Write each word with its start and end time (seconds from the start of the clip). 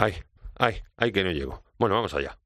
Ay, 0.00 0.14
ay, 0.58 0.84
ay 0.96 1.10
que 1.10 1.24
no 1.24 1.32
llego. 1.32 1.64
Bueno, 1.76 1.96
vamos 1.96 2.14
allá. 2.14 2.38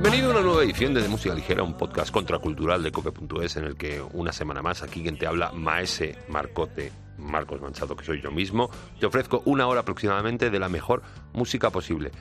Bienvenido 0.00 0.28
a 0.28 0.34
una 0.34 0.42
nueva 0.42 0.62
edición 0.62 0.94
de, 0.94 1.02
de 1.02 1.08
Música 1.08 1.34
Ligera, 1.34 1.64
un 1.64 1.76
podcast 1.76 2.12
contracultural 2.12 2.84
de 2.84 2.92
cope.es 2.92 3.56
en 3.56 3.64
el 3.64 3.76
que 3.76 4.00
una 4.12 4.30
semana 4.30 4.62
más 4.62 4.84
aquí 4.84 5.02
quien 5.02 5.18
te 5.18 5.26
habla, 5.26 5.50
Maese 5.50 6.16
Marcote, 6.28 6.92
Marcos 7.16 7.60
Manchado, 7.60 7.96
que 7.96 8.04
soy 8.04 8.22
yo 8.22 8.30
mismo, 8.30 8.70
te 9.00 9.06
ofrezco 9.06 9.42
una 9.44 9.66
hora 9.66 9.80
aproximadamente 9.80 10.50
de 10.50 10.58
la 10.60 10.68
mejor 10.68 11.02
música 11.32 11.70
posible. 11.70 12.12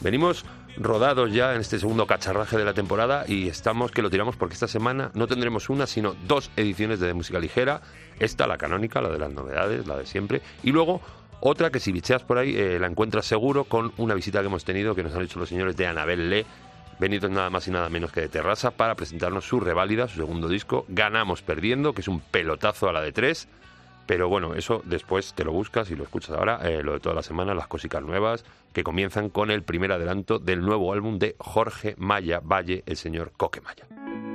Venimos 0.00 0.44
rodados 0.76 1.32
ya 1.32 1.56
en 1.56 1.60
este 1.60 1.80
segundo 1.80 2.06
cacharraje 2.06 2.56
de 2.56 2.64
la 2.64 2.72
temporada 2.72 3.24
y 3.26 3.48
estamos 3.48 3.90
que 3.90 4.02
lo 4.02 4.10
tiramos 4.10 4.36
porque 4.36 4.54
esta 4.54 4.68
semana 4.68 5.10
no 5.14 5.26
tendremos 5.26 5.68
una, 5.70 5.88
sino 5.88 6.14
dos 6.28 6.52
ediciones 6.54 7.00
de, 7.00 7.08
de 7.08 7.14
música 7.14 7.40
ligera. 7.40 7.82
Esta, 8.20 8.46
la 8.46 8.58
canónica, 8.58 9.02
la 9.02 9.08
de 9.08 9.18
las 9.18 9.32
novedades, 9.32 9.88
la 9.88 9.96
de 9.96 10.06
siempre, 10.06 10.40
y 10.62 10.70
luego 10.70 11.00
otra 11.40 11.70
que 11.70 11.80
si 11.80 11.90
bicheas 11.90 12.22
por 12.22 12.38
ahí 12.38 12.56
eh, 12.56 12.78
la 12.78 12.86
encuentras 12.86 13.26
seguro 13.26 13.64
con 13.64 13.92
una 13.96 14.14
visita 14.14 14.40
que 14.40 14.46
hemos 14.46 14.64
tenido 14.64 14.94
que 14.94 15.02
nos 15.02 15.16
han 15.16 15.22
hecho 15.22 15.40
los 15.40 15.48
señores 15.48 15.76
de 15.76 15.88
Anabel 15.88 16.30
Le 16.30 16.46
venidos 16.98 17.30
nada 17.30 17.50
más 17.50 17.66
y 17.68 17.70
nada 17.70 17.88
menos 17.88 18.12
que 18.12 18.22
de 18.22 18.28
Terrassa 18.28 18.70
para 18.72 18.94
presentarnos 18.94 19.46
su 19.46 19.60
reválida, 19.60 20.08
su 20.08 20.16
segundo 20.16 20.48
disco, 20.48 20.84
Ganamos 20.88 21.42
Perdiendo, 21.42 21.94
que 21.94 22.00
es 22.00 22.08
un 22.08 22.20
pelotazo 22.20 22.88
a 22.88 22.92
la 22.92 23.00
de 23.00 23.12
tres. 23.12 23.48
Pero 24.06 24.28
bueno, 24.28 24.54
eso 24.54 24.82
después 24.84 25.32
te 25.34 25.44
lo 25.44 25.52
buscas 25.52 25.90
y 25.90 25.96
lo 25.96 26.04
escuchas 26.04 26.36
ahora, 26.36 26.60
eh, 26.62 26.82
lo 26.82 26.92
de 26.92 27.00
toda 27.00 27.14
la 27.14 27.22
semana, 27.22 27.54
las 27.54 27.68
cositas 27.68 28.02
nuevas, 28.02 28.44
que 28.74 28.84
comienzan 28.84 29.30
con 29.30 29.50
el 29.50 29.62
primer 29.62 29.92
adelanto 29.92 30.38
del 30.38 30.60
nuevo 30.60 30.92
álbum 30.92 31.18
de 31.18 31.36
Jorge 31.38 31.94
Maya 31.96 32.40
Valle, 32.40 32.82
el 32.86 32.96
señor 32.96 33.32
Coque 33.36 33.62
Maya. 33.62 34.33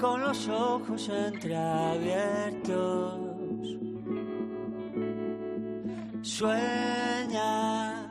Con 0.00 0.22
los 0.22 0.48
ojos 0.48 1.08
entreabiertos. 1.08 3.18
Sueña, 6.22 8.08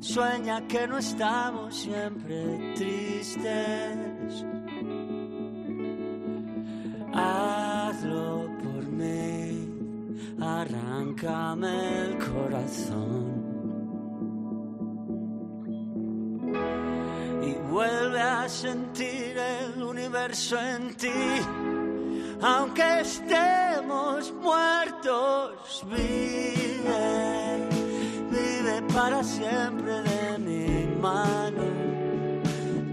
sueña 0.00 0.66
que 0.66 0.86
no 0.86 0.98
estamos 0.98 1.74
siempre 1.74 2.74
tristes. 2.74 4.44
Hazlo 7.12 8.48
por 8.62 8.86
mí, 8.88 9.68
arráncame 10.40 12.04
el 12.04 12.18
corazón. 12.18 13.40
Y 17.42 17.52
vuelve 17.70 18.20
a 18.20 18.48
sentir 18.48 19.36
el 19.38 19.59
universo 20.10 20.58
en 20.58 20.94
ti. 20.96 21.08
Aunque 22.42 23.00
estemos 23.00 24.32
muertos, 24.32 25.84
vive, 25.86 27.68
vive 28.30 28.82
para 28.92 29.22
siempre 29.22 30.02
de 30.02 30.38
mi 30.38 31.00
mano. 31.00 31.62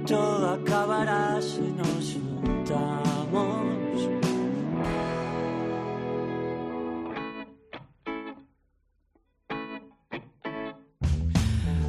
Todo 0.05 0.49
acabará 0.61 1.41
si 1.41 1.61
nos 1.61 2.13
juntamos. 2.13 3.57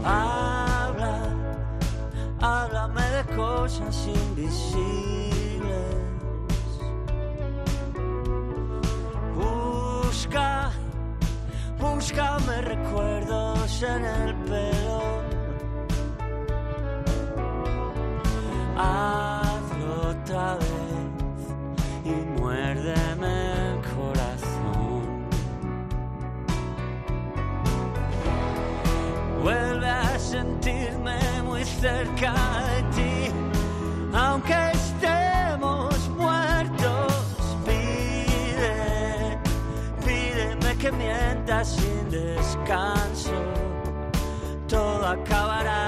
Habla, 0.05 1.21
háblame 2.41 3.03
de 3.11 3.37
cosas 3.37 4.06
invisibles. 4.06 5.08
Búscame 12.19 12.61
recuerdos 12.62 13.83
en 13.83 14.05
el 14.05 14.34
pelo. 14.34 15.23
Hazlo 18.77 20.11
otra 20.11 20.56
vez 20.56 21.45
y 22.05 22.41
muérdeme 22.41 23.71
el 23.71 23.81
corazón. 23.95 25.29
Vuelve 29.43 29.89
a 29.89 30.19
sentirme 30.19 31.19
muy 31.45 31.65
cerca 31.65 32.35
de 32.69 32.83
ti, 32.97 33.33
aunque 34.12 34.71
estemos 34.73 36.09
muertos. 36.11 37.56
Pide, 37.65 39.39
pídeme 40.05 40.77
que 40.79 40.91
mientas 40.93 41.77
descanso. 42.19 43.33
Todo 44.69 45.06
acabará 45.06 45.88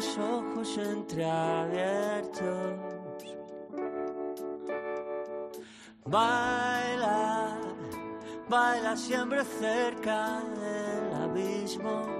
los 0.00 0.16
ojos 0.18 0.78
entreabiertos. 0.78 2.72
Baila, 6.06 7.58
baila 8.48 8.96
siempre 8.96 9.44
cerca 9.44 10.42
del 10.56 11.22
abismo. 11.22 12.19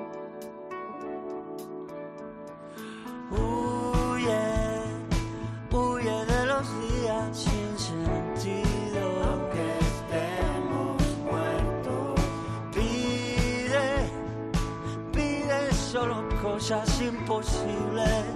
Solo 16.60 16.80
cosas 16.80 17.00
imposibles. 17.00 18.29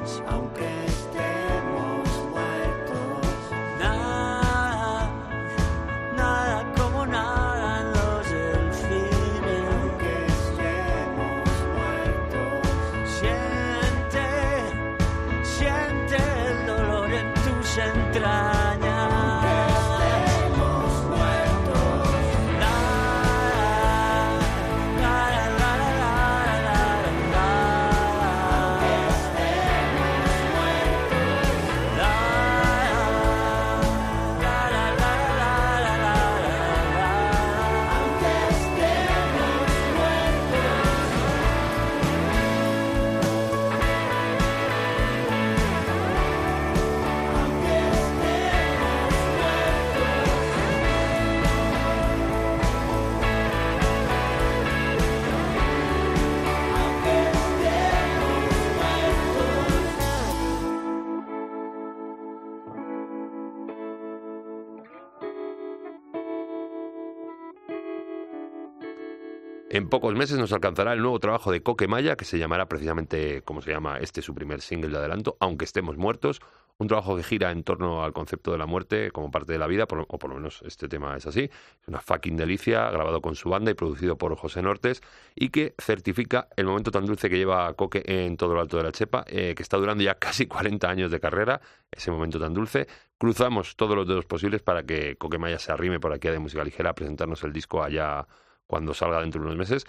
Pocos 69.95 70.17
meses 70.17 70.37
nos 70.39 70.53
alcanzará 70.53 70.93
el 70.93 70.99
nuevo 70.99 71.21
trabajo 71.21 71.53
de 71.53 71.63
Coque 71.63 71.87
Maya, 71.87 72.17
que 72.17 72.25
se 72.25 72.37
llamará 72.37 72.67
precisamente 72.67 73.43
como 73.43 73.63
se 73.63 73.71
llama 73.71 73.99
este 73.99 74.23
su 74.23 74.35
primer 74.35 74.61
single 74.61 74.91
de 74.91 74.97
adelanto, 74.97 75.37
Aunque 75.39 75.65
estemos 75.65 75.97
muertos, 75.97 76.41
un 76.79 76.89
trabajo 76.89 77.17
que 77.17 77.23
gira 77.23 77.53
en 77.53 77.63
torno 77.63 78.03
al 78.03 78.13
concepto 78.13 78.51
de 78.51 78.59
la 78.59 78.67
muerte 78.67 79.13
como 79.13 79.31
parte 79.31 79.53
de 79.53 79.59
la 79.61 79.69
vida, 79.69 79.85
o 79.85 80.19
por 80.19 80.31
lo 80.31 80.35
menos 80.35 80.63
este 80.67 80.89
tema 80.89 81.17
es 81.17 81.29
así. 81.29 81.43
Es 81.43 81.87
una 81.87 82.01
fucking 82.01 82.37
delicia, 82.37 82.91
grabado 82.91 83.23
con 83.23 83.37
su 83.37 83.51
banda 83.51 83.71
y 83.71 83.75
producido 83.75 84.19
por 84.19 84.35
José 84.35 84.63
Nortes, 84.63 85.01
y 85.37 85.51
que 85.51 85.77
certifica 85.81 86.49
el 86.57 86.67
momento 86.67 86.91
tan 86.91 87.07
dulce 87.07 87.31
que 87.31 87.37
lleva 87.37 87.73
Coque 87.75 88.03
en 88.05 88.37
todo 88.37 88.55
lo 88.55 88.63
alto 88.63 88.77
de 88.79 88.83
la 88.83 88.91
chepa, 88.91 89.25
eh, 89.29 89.55
que 89.57 89.63
está 89.63 89.77
durando 89.77 90.03
ya 90.03 90.15
casi 90.19 90.47
40 90.47 90.91
años 90.91 91.13
de 91.13 91.21
carrera, 91.21 91.61
ese 91.93 92.11
momento 92.11 92.41
tan 92.41 92.53
dulce. 92.53 92.89
Cruzamos 93.17 93.77
todos 93.77 93.95
los 93.95 94.09
dedos 94.09 94.27
posibles 94.27 94.61
para 94.61 94.83
que 94.83 95.15
Coque 95.15 95.39
Maya 95.39 95.61
se 95.61 95.71
arrime 95.71 96.01
por 96.01 96.13
aquí 96.13 96.27
a 96.27 96.33
de 96.33 96.41
música 96.41 96.65
ligera 96.65 96.91
a 96.91 96.95
presentarnos 96.97 97.45
el 97.45 97.53
disco 97.53 97.81
allá 97.81 98.27
cuando 98.67 98.95
salga 98.95 99.21
dentro 99.21 99.41
de 99.41 99.47
unos 99.47 99.59
meses. 99.59 99.87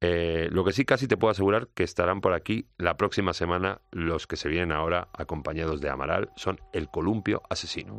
Eh, 0.00 0.48
lo 0.50 0.64
que 0.64 0.72
sí 0.72 0.84
casi 0.84 1.08
te 1.08 1.16
puedo 1.16 1.30
asegurar 1.30 1.68
que 1.68 1.82
estarán 1.82 2.20
por 2.20 2.34
aquí 2.34 2.66
la 2.76 2.96
próxima 2.98 3.32
semana 3.32 3.80
los 3.90 4.26
que 4.26 4.36
se 4.36 4.48
vienen 4.48 4.72
ahora 4.72 5.08
acompañados 5.14 5.80
de 5.80 5.88
Amaral 5.88 6.30
son 6.36 6.60
el 6.72 6.88
columpio 6.88 7.42
asesino. 7.48 7.94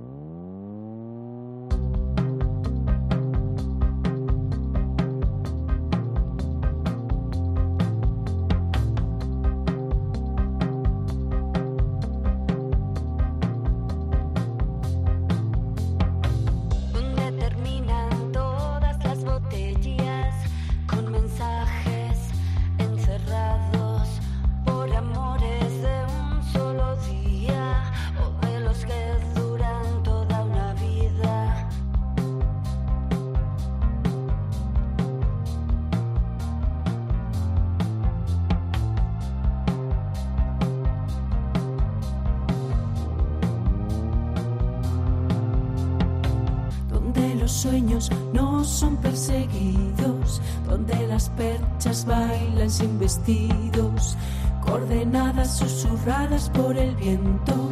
Susurradas 55.45 56.49
por 56.49 56.77
el 56.77 56.95
viento, 56.95 57.71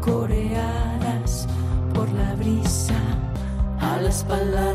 coreadas 0.00 1.46
por 1.92 2.10
la 2.12 2.34
brisa, 2.34 2.94
a 3.80 4.00
la 4.00 4.08
espalda 4.08 4.72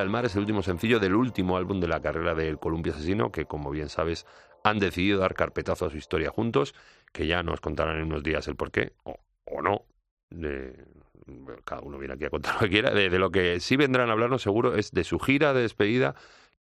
Del 0.00 0.10
mar 0.10 0.24
es 0.24 0.34
el 0.34 0.40
último 0.40 0.62
sencillo 0.62 1.00
del 1.00 1.14
último 1.14 1.56
álbum 1.56 1.80
de 1.80 1.88
la 1.88 2.00
carrera 2.00 2.34
del 2.34 2.58
Columpio 2.58 2.92
Asesino, 2.92 3.30
que 3.32 3.46
como 3.46 3.70
bien 3.70 3.88
sabes 3.88 4.26
han 4.64 4.78
decidido 4.78 5.18
dar 5.20 5.34
carpetazo 5.34 5.86
a 5.86 5.90
su 5.90 5.96
historia 5.96 6.30
juntos, 6.30 6.74
que 7.12 7.26
ya 7.26 7.42
nos 7.42 7.60
contarán 7.60 7.98
en 7.98 8.04
unos 8.04 8.22
días 8.22 8.48
el 8.48 8.56
porqué, 8.56 8.94
o, 9.04 9.16
o 9.44 9.62
no, 9.62 9.82
de- 10.30 10.84
cada 11.64 11.82
uno 11.82 11.98
viene 11.98 12.14
aquí 12.14 12.24
a 12.24 12.30
contar 12.30 12.54
lo 12.54 12.60
que 12.60 12.68
quiera, 12.70 12.90
de 12.90 13.10
lo 13.18 13.30
que 13.30 13.58
sí 13.60 13.76
vendrán 13.76 14.08
a 14.08 14.12
hablarnos 14.12 14.42
seguro 14.42 14.74
es 14.76 14.92
de 14.92 15.02
su 15.04 15.18
gira 15.18 15.52
de 15.52 15.62
despedida 15.62 16.14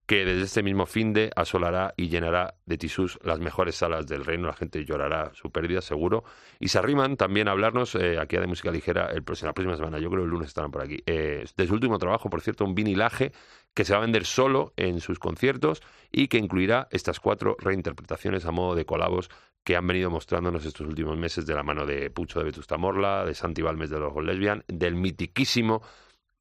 que 0.09 0.25
desde 0.25 0.45
este 0.45 0.62
mismo 0.62 0.87
fin 0.87 1.12
de 1.12 1.31
asolará 1.37 1.93
y 1.95 2.09
llenará 2.09 2.55
de 2.65 2.79
tisús 2.79 3.19
las 3.23 3.41
mejores 3.41 3.77
salas 3.77 4.07
del 4.07 4.25
reino. 4.25 4.47
La 4.47 4.55
gente 4.55 4.83
llorará 4.87 5.33
su 5.35 5.50
pérdida, 5.53 5.83
seguro. 5.83 6.25
Y 6.59 6.69
se 6.69 6.79
arriman 6.79 7.19
también 7.19 7.47
a 7.47 7.50
hablarnos 7.50 7.95
eh, 7.95 8.19
aquí 8.19 8.37
a 8.37 8.41
de 8.41 8.47
música 8.47 8.71
ligera 8.71 9.11
el, 9.11 9.23
la 9.43 9.53
próxima 9.53 9.77
semana. 9.77 9.99
Yo 9.99 10.09
creo 10.09 10.25
el 10.25 10.31
lunes 10.31 10.49
estarán 10.49 10.71
por 10.71 10.81
aquí. 10.81 11.03
Eh, 11.05 11.45
de 11.55 11.67
su 11.67 11.75
último 11.75 11.99
trabajo, 11.99 12.31
por 12.31 12.41
cierto, 12.41 12.65
un 12.65 12.75
vinilaje 12.75 13.33
que 13.75 13.85
se 13.85 13.93
va 13.93 13.99
a 13.99 14.00
vender 14.00 14.25
solo 14.25 14.73
en 14.79 15.00
sus 15.00 15.19
conciertos 15.19 15.83
y 16.11 16.29
que 16.29 16.38
incluirá 16.38 16.88
estas 16.91 17.21
cuatro 17.21 17.59
reinterpretaciones 17.61 18.47
a 18.47 18.50
modo 18.50 18.75
de 18.75 18.87
colabos 18.87 19.29
que 19.62 19.77
han 19.77 19.87
venido 19.87 20.09
mostrándonos 20.09 20.65
estos 20.65 20.87
últimos 20.87 21.19
meses 21.19 21.45
de 21.45 21.55
la 21.55 21.62
mano 21.62 21.85
de 21.85 22.09
Pucho 22.09 22.38
de 22.38 22.47
Vetusta 22.47 22.79
Morla, 22.79 23.27
de 23.27 23.35
Santi 23.35 23.61
Balmes 23.61 23.91
de 23.91 23.99
los 23.99 24.17
Lesbian, 24.25 24.65
del 24.69 24.95
mitiquísimo 24.95 25.83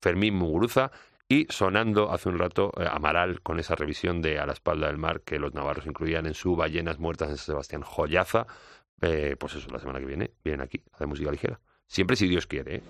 Fermín 0.02 0.36
Muguruza 0.36 0.92
y 1.30 1.46
sonando 1.50 2.12
hace 2.12 2.30
un 2.30 2.40
rato 2.40 2.72
eh, 2.78 2.88
Amaral 2.90 3.42
con 3.42 3.60
esa 3.60 3.76
revisión 3.76 4.22
de 4.22 4.40
A 4.40 4.46
la 4.46 4.54
espalda 4.54 4.88
del 4.88 4.98
mar 4.98 5.22
que 5.22 5.40
los 5.40 5.54
navarros 5.54 5.86
incluían 5.86 6.26
en 6.26 6.34
su 6.34 6.56
Ballenas 6.56 7.00
Muertas 7.00 7.30
en 7.30 7.38
Sebastián 7.38 7.82
Joyaza. 7.82 8.48
Eh, 9.02 9.36
pues 9.38 9.56
eso, 9.56 9.70
la 9.70 9.80
semana 9.80 10.00
que 10.00 10.06
viene 10.06 10.32
vienen 10.44 10.62
aquí 10.62 10.82
a 10.94 11.00
de 11.00 11.06
música 11.06 11.32
ligera. 11.32 11.60
Siempre 11.86 12.16
si 12.16 12.28
Dios 12.28 12.48
quiere, 12.48 12.78
¿eh? 12.78 12.84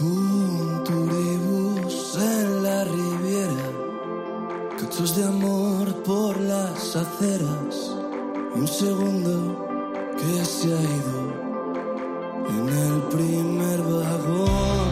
Un 0.00 0.82
turibús 0.84 2.18
en 2.18 2.62
la 2.62 2.84
riviera, 2.84 4.78
cachos 4.80 5.16
de 5.16 5.24
amor 5.24 6.02
por 6.02 6.40
las 6.40 6.96
aceras, 6.96 7.96
un 8.54 8.66
segundo 8.66 9.68
que 10.18 10.44
se 10.44 10.74
ha 10.74 10.80
ido 10.80 11.41
en 12.48 12.68
el 12.68 13.02
primer 13.10 13.82
vagón. 13.82 14.91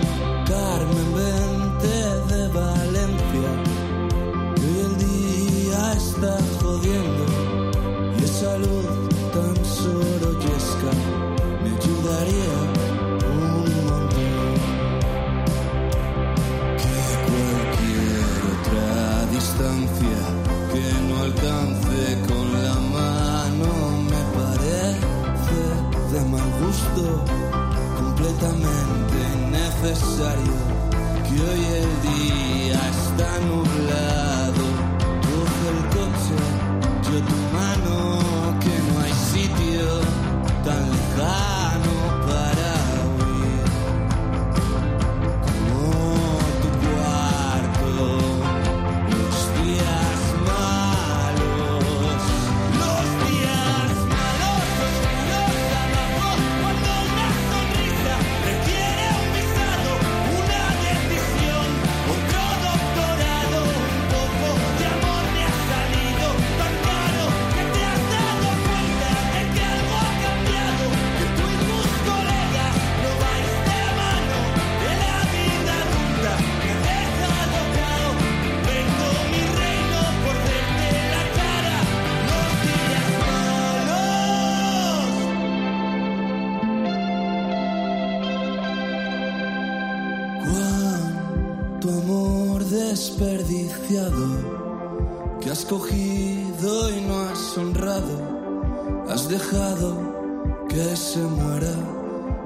Cuánto 91.83 91.99
amor 91.99 92.63
desperdiciado 92.67 94.29
que 95.41 95.49
has 95.49 95.65
cogido 95.65 96.91
y 96.91 97.01
no 97.01 97.21
has 97.23 97.57
honrado. 97.57 99.07
Has 99.09 99.27
dejado 99.31 100.67
que 100.69 100.95
se 100.95 101.21
muera 101.21 101.73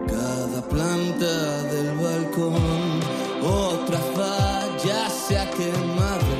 cada 0.06 0.62
planta 0.68 1.62
del 1.64 1.98
balcón. 1.98 3.00
Otra 3.42 3.98
falla 4.14 5.10
se 5.10 5.36
ha 5.36 5.50
quemado 5.50 6.34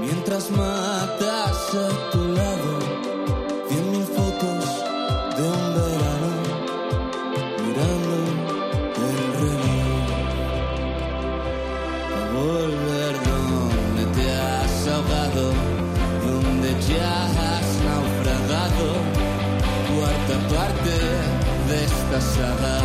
mientras 0.00 0.50
matas 0.50 1.72
a 1.74 2.05
de 22.16 22.22
esta 22.22 22.34
saga 22.34 22.76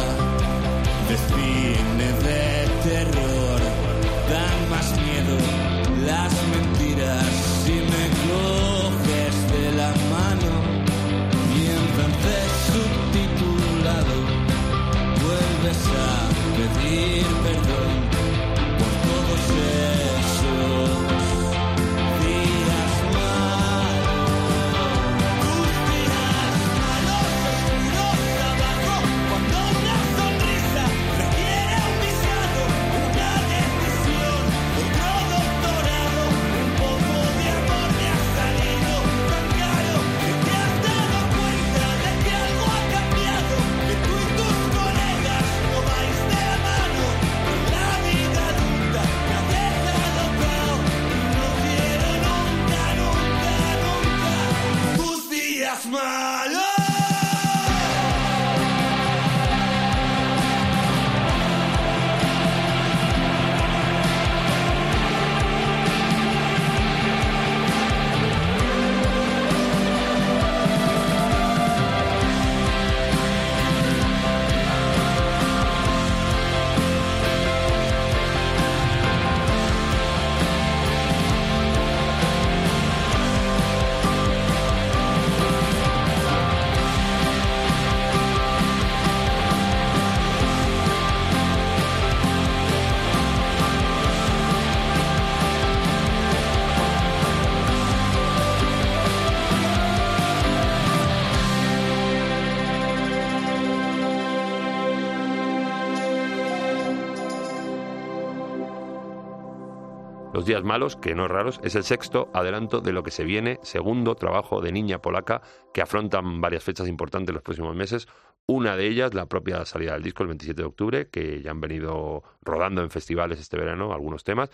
Días 110.46 110.64
malos, 110.64 110.96
que 110.96 111.14
no 111.14 111.26
es 111.26 111.32
raros, 111.32 111.60
es 111.64 111.76
el 111.76 111.84
sexto 111.84 112.30
adelanto 112.34 112.82
de 112.82 112.94
lo 112.94 113.04
que 113.04 113.12
se 113.12 113.24
viene, 113.24 113.60
segundo 113.62 114.16
trabajo 114.16 114.60
de 114.60 114.72
niña 114.72 115.00
polaca 115.00 115.42
que 115.74 115.82
afrontan 115.82 116.42
varias 116.42 116.64
fechas 116.64 116.88
importantes 116.88 117.34
los 117.34 117.44
próximos 117.44 117.76
meses. 117.76 118.08
Una 118.48 118.76
de 118.76 118.88
ellas, 118.88 119.14
la 119.14 119.28
propia 119.28 119.64
salida 119.66 119.94
del 119.94 120.04
disco 120.04 120.24
el 120.24 120.30
27 120.30 120.62
de 120.62 120.68
octubre, 120.68 121.10
que 121.10 121.42
ya 121.42 121.52
han 121.52 121.62
venido 121.62 122.24
rodando 122.42 122.82
en 122.82 122.90
festivales 122.90 123.40
este 123.40 123.58
verano 123.58 123.94
algunos 123.94 124.24
temas. 124.24 124.50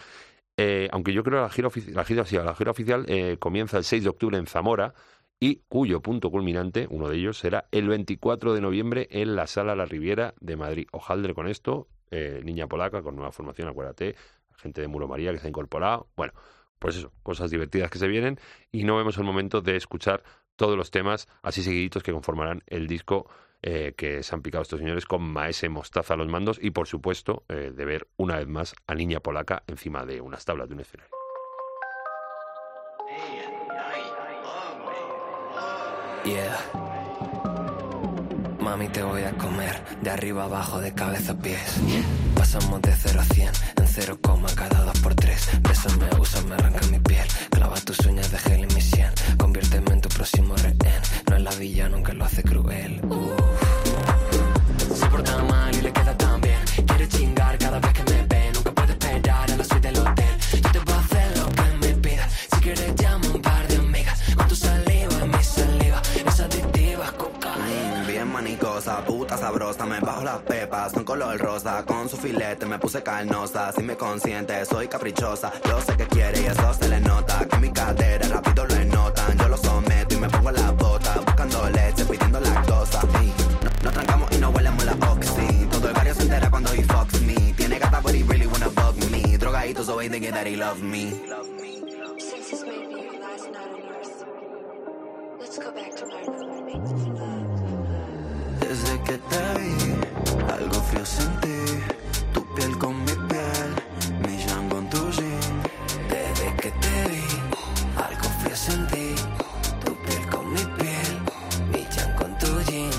Eh, 0.58 0.90
aunque 0.92 1.14
yo 1.14 1.24
creo 1.24 1.40
que 1.40 1.44
la 1.44 1.50
gira, 1.50 1.70
la 1.94 2.04
gira, 2.04 2.26
sí, 2.26 2.36
la 2.36 2.56
gira 2.56 2.72
oficial 2.72 3.06
eh, 3.08 3.38
comienza 3.40 3.78
el 3.78 3.84
6 3.84 4.04
de 4.04 4.10
octubre 4.10 4.38
en 4.38 4.48
Zamora 4.48 4.94
y 5.40 5.62
cuyo 5.70 6.02
punto 6.02 6.32
culminante, 6.32 6.88
uno 6.90 7.08
de 7.08 7.18
ellos, 7.18 7.38
será 7.38 7.68
el 7.72 7.88
24 7.88 8.54
de 8.54 8.62
noviembre 8.62 9.08
en 9.12 9.36
la 9.36 9.48
Sala 9.48 9.76
La 9.76 9.86
Riviera 9.86 10.34
de 10.42 10.56
Madrid. 10.58 10.88
Ojaldre 10.92 11.34
con 11.34 11.48
esto, 11.48 11.88
eh, 12.10 12.42
niña 12.44 12.68
polaca 12.68 13.02
con 13.02 13.16
nueva 13.16 13.32
formación, 13.32 13.68
acuérdate, 13.68 14.16
gente 14.58 14.82
de 14.82 14.88
Muro 14.88 15.08
María 15.08 15.32
que 15.32 15.40
se 15.40 15.48
ha 15.48 15.50
incorporado. 15.50 16.08
Bueno, 16.16 16.34
pues 16.80 16.96
eso, 16.96 17.12
cosas 17.24 17.52
divertidas 17.52 17.90
que 17.90 18.00
se 18.00 18.08
vienen 18.08 18.40
y 18.72 18.84
no 18.84 18.98
vemos 18.98 19.18
el 19.18 19.24
momento 19.24 19.62
de 19.62 19.76
escuchar 19.76 20.24
todos 20.56 20.78
los 20.78 20.92
temas 20.92 21.28
así 21.42 21.64
seguiditos 21.64 22.04
que 22.04 22.12
conformarán 22.12 22.64
el 22.68 22.88
disco 22.88 23.30
eh, 23.62 23.94
que 23.98 24.22
se 24.22 24.36
han 24.36 24.42
picado 24.42 24.62
estos 24.62 24.80
señores 24.80 25.06
con 25.06 25.22
Maese 25.22 25.70
Mostaza 25.70 26.14
a 26.14 26.18
los 26.18 26.28
mandos 26.28 26.60
y 26.62 26.72
por 26.72 26.88
supuesto 26.88 27.44
eh, 27.50 27.72
de 27.76 27.86
ver 27.86 28.08
una 28.18 28.38
vez 28.38 28.48
más 28.48 28.76
a 28.86 28.94
Niña 28.94 29.20
Polaca 29.20 29.64
encima 29.68 30.06
de 30.06 30.22
unas 30.22 30.46
tablas 30.46 30.68
de 30.68 30.76
un 30.76 30.82
escenario. 30.82 31.12
Yeah. 36.28 36.97
Mami, 38.68 38.90
te 38.90 39.02
voy 39.02 39.24
a 39.24 39.32
comer 39.32 39.82
de 40.02 40.10
arriba 40.10 40.44
abajo, 40.44 40.82
de 40.82 40.94
cabeza 40.94 41.32
a 41.32 41.38
pies. 41.38 41.78
Pasamos 42.36 42.82
de 42.82 42.94
0 42.94 43.22
a 43.22 43.24
100 43.24 43.48
en 43.78 43.88
0, 43.88 44.20
cada 44.58 44.84
2 44.84 45.00
por 45.00 45.16
3 45.16 45.62
Bésame, 45.62 46.10
úsame, 46.20 46.56
arranca 46.56 46.86
mi 46.92 47.00
piel. 47.00 47.26
Clava 47.50 47.76
tus 47.76 47.98
uñas 48.06 48.30
de 48.30 48.38
gel 48.40 48.64
en 48.66 48.76
mi 48.76 48.82
sien. 48.82 49.10
Conviérteme 49.38 49.92
en 49.94 50.02
tu 50.02 50.10
próximo 50.10 50.54
rehén. 50.58 51.02
No 51.30 51.38
es 51.38 51.44
la 51.44 51.52
villano 51.52 52.04
que 52.04 52.12
lo 52.12 52.26
hace 52.26 52.44
cruel. 52.44 53.00
Uf. 53.06 54.98
Se 55.00 55.06
porta 55.06 55.42
mal 55.44 55.74
y 55.74 55.82
le 55.84 55.94
queda 55.94 56.18
tan 56.18 56.42
bien. 56.42 56.60
Quiere 56.88 57.08
chingar 57.08 57.58
cada 57.58 57.80
vez 57.80 57.94
que 57.94 58.04
puta 69.28 69.38
sabrosa, 69.38 69.86
me 69.86 70.00
bajo 70.00 70.24
las 70.24 70.38
pepas, 70.38 70.94
son 70.94 71.04
color 71.04 71.38
rosa, 71.38 71.84
con 71.86 72.08
su 72.08 72.16
filete 72.16 72.66
me 72.66 72.80
puse 72.80 73.04
carnosa, 73.04 73.74
si 73.74 73.84
me 73.84 73.98
consiente, 73.98 74.66
soy 74.66 74.88
caprichosa, 74.88 75.52
yo 75.66 75.82
sé 75.82 75.98
que 75.98 76.08
quiere 76.08 76.42
y 76.42 76.46
eso 76.46 76.74
se 76.74 76.88
le 76.88 77.02
nota, 77.02 77.46
que 77.46 77.58
mi 77.58 77.70
cadera 77.70 78.26
rápido 78.30 78.66
lo 78.66 78.86
notan, 78.86 79.38
yo 79.38 79.50
lo 79.50 79.58
someto 79.58 80.16
y 80.16 80.18
me 80.18 80.30
pongo 80.30 80.52
la 80.52 80.72
bota, 80.72 81.20
buscando 81.26 81.70
leche, 81.70 82.06
pidiendo 82.06 82.40
lactosa, 82.40 83.02
y 83.22 83.34
no, 83.66 83.70
nos 83.84 83.94
trancamos 83.94 84.32
y 84.32 84.38
no 84.38 84.50
huelemos 84.50 84.86
la 84.86 84.94
oxy, 84.94 85.68
todo 85.72 85.90
el 85.90 85.94
barrio 85.94 86.16
se 86.16 86.22
entera 86.22 86.50
cuando 86.50 86.72
he 86.72 86.84
fucks 86.84 87.22
me, 87.24 87.54
tiene 87.58 87.80
gata 87.80 88.00
but 88.00 88.16
he 88.16 88.24
really 88.24 88.48
wanna 88.48 88.70
bug 88.70 88.96
me, 89.12 89.38
drogadito 89.38 89.84
so 89.84 90.00
he 90.00 90.08
thinking 90.08 90.32
that 90.32 90.48
he 90.48 90.56
love 90.56 90.82
me. 90.82 91.12
Let's 95.40 95.60
go 95.60 95.72
back 95.72 95.96
to 95.96 96.06
normal. 96.08 97.47
Desde 98.68 99.02
que 99.04 99.18
te 99.18 99.60
vi, 99.60 99.76
algo 100.52 100.82
frío 100.82 101.06
sentí. 101.06 101.82
Tu 102.34 102.46
piel 102.54 102.78
con 102.78 103.00
mi 103.06 103.14
piel, 103.30 103.70
mi 104.28 104.38
jean 104.44 104.68
con 104.68 104.90
tu 104.90 105.10
jean. 105.12 105.64
Desde 106.10 106.54
que 106.58 106.72
te 106.72 107.08
vi, 107.10 107.24
algo 107.96 108.30
frío 108.42 108.56
sentí. 108.58 109.16
Tu 109.86 109.96
piel 110.04 110.28
con 110.30 110.52
mi 110.52 110.66
piel, 110.80 111.14
mi 111.72 111.88
chan 111.88 112.14
con 112.18 112.38
tu 112.40 112.62
jean. 112.64 112.92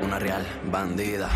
Una 0.00 0.18
real, 0.20 0.46
bandida. 0.70 1.28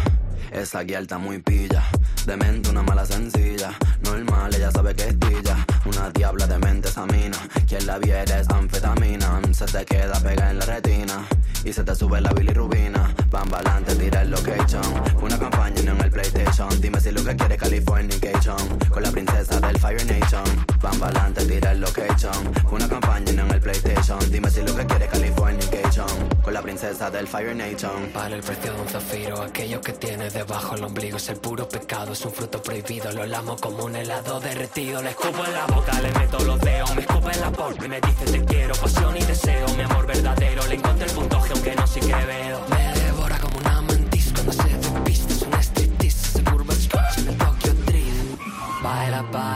Esa 0.53 0.83
guía 0.83 1.01
está 1.01 1.19
muy 1.19 1.41
pilla. 1.41 1.83
Demente, 2.27 2.71
una 2.71 2.85
mala 2.85 3.05
sencilla. 3.05 3.73
Normal, 4.15 4.55
ella 4.55 4.71
sabe 4.71 4.95
que 4.95 5.09
es 5.09 5.15
pilla. 5.15 5.57
Una 5.87 6.09
diabla 6.11 6.47
de 6.47 6.59
mente 6.59 6.89
esa 6.89 7.05
mina. 7.05 7.37
Quien 7.67 7.85
la 7.85 7.99
viera 7.99 8.39
es 8.39 8.49
anfetamina. 8.49 9.41
Se 9.53 9.67
te 9.67 9.85
queda 9.85 10.21
pega 10.21 10.51
en 10.51 10.61
la 10.61 10.67
retina. 10.67 11.27
Y 11.65 11.73
se 11.73 11.83
te 11.83 11.95
sube 11.97 12.21
la 12.21 12.33
bilirrubina. 12.33 13.13
Van 13.31 13.49
pa'lante, 13.49 13.97
tira 13.97 14.23
el 14.23 14.31
location. 14.31 14.85
Fue 15.15 15.25
una 15.25 15.39
campaña 15.39 15.81
en 15.81 16.01
el 16.01 16.11
PlayStation. 16.11 16.69
Dime 16.81 17.01
si 17.01 17.11
lo 17.11 17.25
que 17.25 17.35
quiere 17.35 17.57
Californication. 17.57 18.79
Con 18.89 19.03
la 19.03 19.11
princesa 19.11 19.59
del 19.59 19.79
Fire 19.81 20.07
Nation. 20.07 20.74
Van 20.85 21.01
pa'lante, 21.01 21.47
tira 21.47 21.73
el 21.73 21.81
location. 21.81 22.53
Una 22.71 22.87
campaña 22.87 23.31
en 23.31 23.51
el 23.51 23.59
PlayStation. 23.59 24.19
Dime 24.31 24.51
si 24.51 24.61
lo 24.61 24.77
que 24.77 24.85
quiere 24.85 25.07
Californication. 25.07 26.29
Con 26.43 26.53
la 26.53 26.61
princesa 26.61 27.11
del 27.11 27.27
Fire 27.27 27.57
Nation. 27.57 28.13
Vale 28.13 28.37
el 28.37 28.43
precio 28.43 28.75
de 28.75 28.81
un 28.83 28.89
zafiro. 28.89 29.41
Aquello 29.41 29.81
que 29.81 29.95
tienes 29.95 30.35
debajo 30.35 30.75
el 30.75 30.85
ombligo 30.85 31.17
es 31.17 31.27
el 31.31 31.39
puro 31.39 31.67
pecado. 31.67 32.13
Es 32.13 32.23
un 32.27 32.33
fruto 32.33 32.63
prohibido. 32.63 33.11
Lo 33.13 33.25
lamo 33.25 33.57
como 33.57 33.87
un 33.87 33.97
helado 33.97 34.41
derretido. 34.41 35.01
Le 35.01 35.09
escupo 35.09 35.43
en 35.47 35.53
la 35.55 35.65
boca, 35.69 35.99
le 36.03 36.13
meto 36.19 36.39
los 36.41 36.61
dedos. 36.61 36.95
Me 36.95 37.01
escupe 37.01 37.33
en 37.33 37.41
la 37.41 37.51
porta 37.51 37.87
y 37.87 37.89
me 37.89 38.01
dice 38.03 38.25
te 38.27 38.45
quiero. 38.45 38.75
Pasión 38.75 39.17
y 39.17 39.25
deseo, 39.25 39.67
mi 39.79 39.85
amor 39.85 40.07
verdadero. 40.07 40.67
Le 40.67 40.75
encontré 40.75 41.07
el 41.07 41.13
punto 41.13 41.41
G, 41.41 41.51
aunque 41.53 41.75
no 41.77 41.87
sé 41.87 42.01
qué 42.01 42.15
veo. 42.27 42.61
Me 42.69 43.01
devora 43.01 43.39
como 43.39 43.57
una 43.57 43.81
mantis 43.81 44.33
cuando 44.35 44.53
se 44.53 44.69
despista. 44.69 45.33
Es 45.33 45.43
un 45.43 45.55
striptease. 45.55 46.39
Se 46.39 46.45
curva 46.45 46.75
en 47.17 47.29
el 47.29 47.39
Tokyo 47.39 47.73
Drift. 47.87 48.39
Baila 48.83 49.25
para 49.33 49.51
mí. 49.53 49.54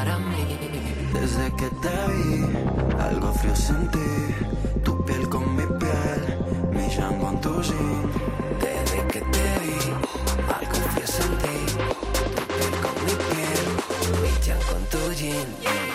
Desde 1.28 1.52
que 1.56 1.68
te 1.68 2.12
vi, 2.12 2.46
algo 2.98 3.30
frío 3.34 3.54
sentí. 3.54 3.98
Tu 4.82 5.04
piel 5.04 5.28
con 5.28 5.44
mi 5.56 5.62
piel, 5.78 6.20
mi 6.72 6.88
jean 6.88 7.20
con 7.20 7.38
tu 7.42 7.60
jean. 7.60 8.10
Desde 8.58 9.06
que 9.08 9.20
te 9.20 9.46
vi, 9.62 9.78
algo 10.56 10.78
frío 10.94 11.06
sentí. 11.06 11.58
Tu 12.34 12.42
piel 12.56 12.74
con 12.82 12.94
mi 13.04 13.14
piel, 13.28 14.22
mi 14.22 14.40
chan 14.40 14.58
con 14.70 14.82
tu 14.86 15.12
jean. 15.12 15.87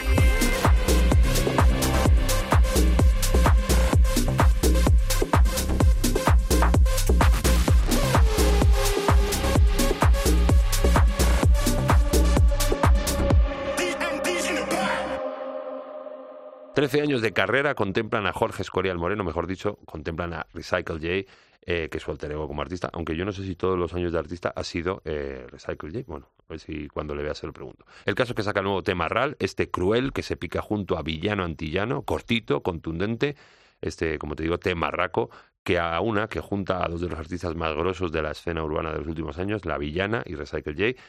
Trece 16.83 17.01
años 17.01 17.21
de 17.21 17.31
carrera 17.31 17.75
contemplan 17.75 18.27
a 18.27 18.33
Jorge 18.33 18.61
Escorial 18.61 18.97
Moreno, 18.97 19.23
mejor 19.23 19.47
dicho, 19.47 19.77
contemplan 19.85 20.33
a 20.33 20.47
Recycle 20.53 20.95
J, 20.95 21.31
eh, 21.65 21.87
que 21.87 21.97
es 21.97 22.03
su 22.03 22.11
alter 22.11 22.33
ego 22.33 22.45
como 22.45 22.61
artista, 22.61 22.89
aunque 22.91 23.15
yo 23.15 23.23
no 23.23 23.31
sé 23.31 23.45
si 23.45 23.55
todos 23.55 23.79
los 23.79 23.93
años 23.93 24.11
de 24.11 24.19
artista 24.19 24.51
ha 24.53 24.65
sido 24.65 25.01
eh, 25.05 25.47
Recycle 25.49 25.91
J. 25.93 26.03
Bueno, 26.07 26.27
a 26.39 26.43
ver 26.49 26.59
si 26.59 26.89
cuando 26.89 27.15
le 27.15 27.23
vea 27.23 27.35
se 27.35 27.47
lo 27.47 27.53
pregunto. 27.53 27.85
El 28.03 28.15
caso 28.15 28.35
que 28.35 28.43
saca 28.43 28.59
el 28.59 28.65
nuevo 28.65 28.83
tema 28.83 29.07
RAL, 29.07 29.37
este 29.39 29.71
cruel 29.71 30.11
que 30.11 30.23
se 30.23 30.35
pica 30.35 30.61
junto 30.61 30.97
a 30.97 31.03
Villano 31.03 31.45
Antillano, 31.45 32.01
cortito, 32.01 32.63
contundente, 32.63 33.37
este, 33.79 34.19
como 34.19 34.35
te 34.35 34.43
digo, 34.43 34.57
tema 34.57 34.91
raco, 34.91 35.29
que 35.63 35.79
a 35.79 36.01
una 36.01 36.27
que 36.27 36.41
junta 36.41 36.83
a 36.83 36.89
dos 36.89 36.99
de 36.99 37.07
los 37.07 37.17
artistas 37.17 37.55
más 37.55 37.73
grosos 37.73 38.11
de 38.11 38.23
la 38.23 38.31
escena 38.31 38.61
urbana 38.61 38.91
de 38.91 38.97
los 38.97 39.07
últimos 39.07 39.39
años, 39.39 39.65
La 39.65 39.77
Villana 39.77 40.21
y 40.25 40.35
Recycle 40.35 40.73
J, 40.73 41.01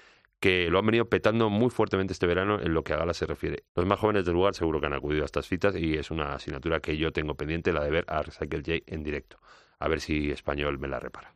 que 0.45 0.69
lo 0.69 0.79
han 0.79 0.85
venido 0.85 1.07
petando 1.07 1.49
muy 1.49 1.71
fuertemente 1.71 2.13
este 2.13 2.27
verano 2.27 2.61
en 2.61 2.75
lo 2.75 2.85
que 2.85 2.93
a 2.93 2.99
Gala 2.99 3.15
se 3.15 3.25
refiere. 3.25 3.65
Los 3.75 3.87
más 3.87 3.99
jóvenes 3.99 4.27
del 4.27 4.35
lugar 4.35 4.55
seguro 4.55 4.79
que 4.79 4.85
han 4.85 4.93
acudido 4.93 5.23
a 5.23 5.25
estas 5.25 5.47
citas 5.47 5.75
y 5.75 5.95
es 5.95 6.11
una 6.11 6.35
asignatura 6.35 6.81
que 6.81 6.99
yo 6.99 7.13
tengo 7.13 7.35
pendiente, 7.35 7.73
la 7.73 7.83
de 7.83 7.91
ver 7.91 8.05
a 8.09 8.21
Recycle 8.21 8.59
J 8.59 8.85
en 8.95 9.03
directo. 9.03 9.39
A 9.79 9.89
ver 9.89 10.03
si 10.03 10.31
español 10.33 10.79
me 10.79 10.87
la 10.87 11.01
repara. 11.01 11.33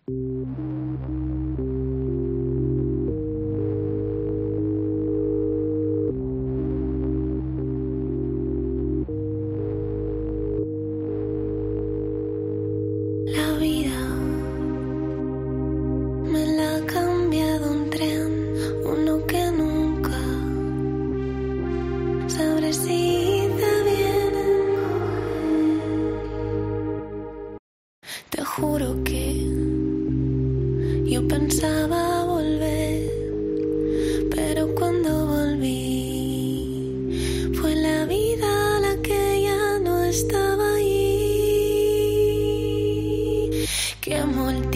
No 44.09 44.51
estaba 44.51 44.68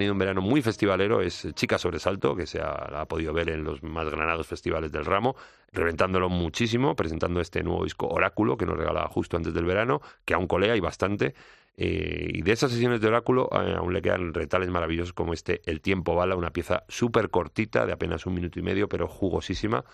tenido 0.00 0.14
un 0.14 0.18
verano 0.18 0.40
muy 0.40 0.62
festivalero 0.62 1.20
es 1.20 1.46
Chica 1.52 1.76
Sobresalto, 1.76 2.34
que 2.34 2.46
se 2.46 2.58
ha, 2.58 3.04
podido 3.04 3.34
ver 3.34 3.50
en 3.50 3.64
los 3.64 3.82
más 3.82 4.08
granados 4.08 4.46
festivales 4.46 4.90
del 4.90 5.04
ramo, 5.04 5.36
reventándolo 5.72 6.30
muchísimo, 6.30 6.96
presentando 6.96 7.42
este 7.42 7.62
nuevo 7.62 7.84
disco 7.84 8.08
Oráculo, 8.08 8.56
que 8.56 8.64
nos 8.64 8.78
regalaba 8.78 9.08
justo 9.08 9.36
antes 9.36 9.52
del 9.52 9.66
verano, 9.66 10.00
que 10.24 10.32
aún 10.32 10.46
colea 10.46 10.74
y 10.74 10.80
bastante. 10.80 11.34
Eh, 11.76 12.30
y 12.32 12.40
de 12.40 12.52
esas 12.52 12.72
sesiones 12.72 13.02
de 13.02 13.08
Oráculo 13.08 13.50
eh, 13.52 13.74
aún 13.76 13.92
le 13.92 14.00
quedan 14.00 14.32
retales 14.32 14.70
maravillosos 14.70 15.12
como 15.12 15.34
este 15.34 15.60
El 15.66 15.82
Tiempo 15.82 16.14
Bala, 16.14 16.34
una 16.34 16.50
pieza 16.50 16.84
súper 16.88 17.28
cortita, 17.28 17.84
de 17.84 17.92
apenas 17.92 18.24
un 18.24 18.32
minuto 18.32 18.58
y 18.58 18.62
medio, 18.62 18.88
pero 18.88 19.06
jugosísima. 19.06 19.84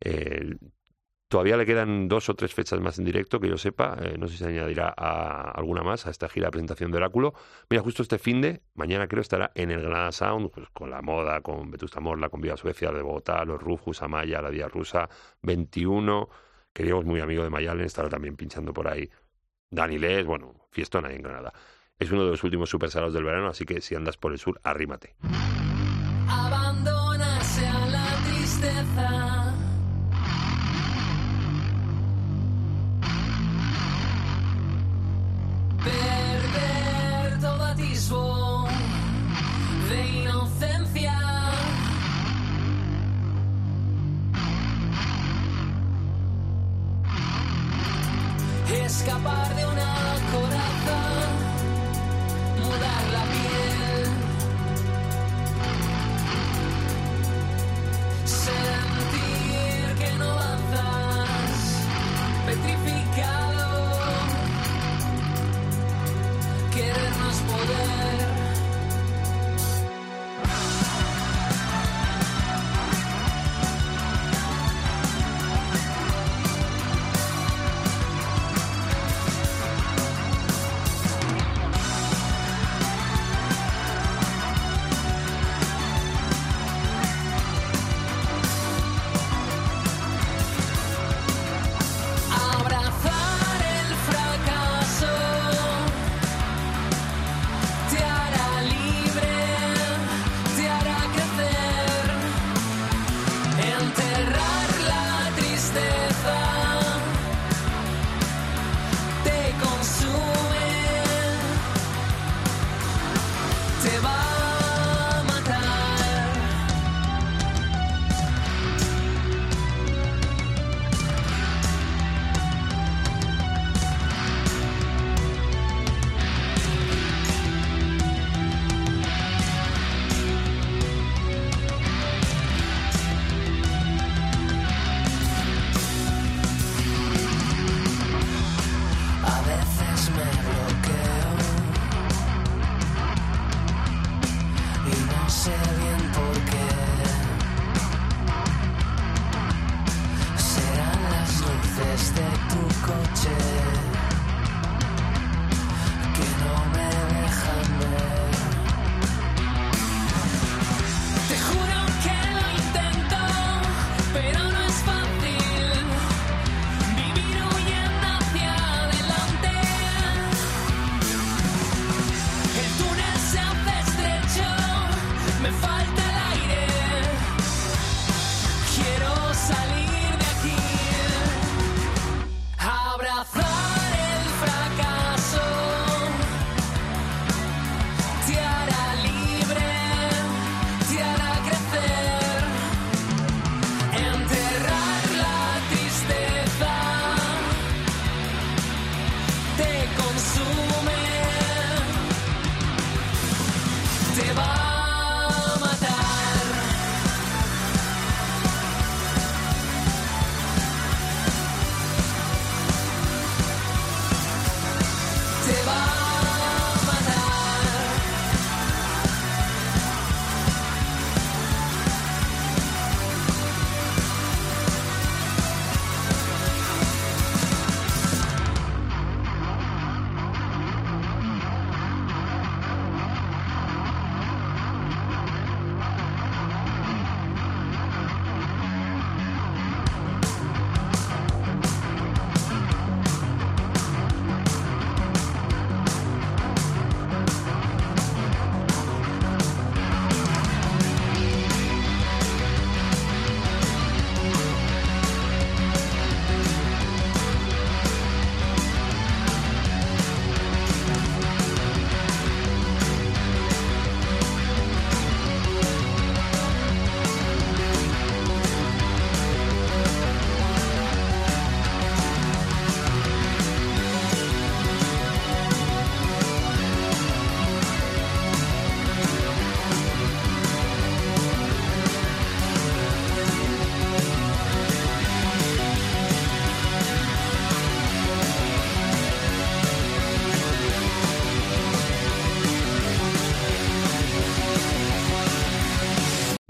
Eh, 0.00 0.56
Todavía 1.28 1.56
le 1.56 1.66
quedan 1.66 2.06
dos 2.06 2.28
o 2.28 2.34
tres 2.34 2.54
fechas 2.54 2.80
más 2.80 2.98
en 2.98 3.04
directo, 3.04 3.40
que 3.40 3.48
yo 3.48 3.56
sepa. 3.56 3.96
Eh, 4.00 4.16
no 4.18 4.28
sé 4.28 4.34
si 4.34 4.38
se 4.44 4.48
añadirá 4.48 4.88
alguna 4.88 5.82
más 5.82 6.06
a 6.06 6.10
esta 6.10 6.28
gira 6.28 6.46
de 6.46 6.52
presentación 6.52 6.90
de 6.90 6.98
Oráculo. 6.98 7.34
Mira, 7.70 7.82
justo 7.82 8.02
este 8.02 8.18
fin 8.18 8.40
de, 8.40 8.62
mañana 8.74 9.08
creo, 9.08 9.20
estará 9.20 9.50
en 9.54 9.70
el 9.70 9.80
Granada 9.80 10.12
Sound, 10.12 10.50
pues 10.50 10.68
con 10.70 10.90
la 10.90 11.02
moda, 11.02 11.40
con 11.40 11.70
Vetusta 11.70 12.00
Morla, 12.00 12.28
con 12.28 12.40
Viva 12.40 12.56
Suecia 12.56 12.92
de 12.92 13.02
Bogotá, 13.02 13.44
los 13.44 13.60
Rufus, 13.60 14.02
Amaya, 14.02 14.42
la 14.42 14.50
Día 14.50 14.68
Rusa, 14.68 15.08
21, 15.42 16.28
que 16.72 16.82
Diego 16.82 17.00
es 17.00 17.06
muy 17.06 17.20
amigo 17.20 17.42
de 17.42 17.50
Mayalen, 17.50 17.86
estará 17.86 18.08
también 18.08 18.36
pinchando 18.36 18.72
por 18.72 18.86
ahí. 18.86 19.10
Dani 19.70 19.98
Les, 19.98 20.24
bueno, 20.24 20.54
fiestón 20.70 21.06
ahí 21.06 21.16
en 21.16 21.22
Granada. 21.22 21.52
Es 21.98 22.10
uno 22.10 22.24
de 22.24 22.32
los 22.32 22.44
últimos 22.44 22.68
supersalos 22.68 23.14
del 23.14 23.24
verano, 23.24 23.48
así 23.48 23.64
que 23.64 23.80
si 23.80 23.94
andas 23.94 24.16
por 24.16 24.32
el 24.32 24.38
sur, 24.38 24.60
arrímate. 24.62 25.16
abandonarse 26.28 27.66
a 27.66 27.86
la 27.86 28.06
tristeza. 28.24 29.43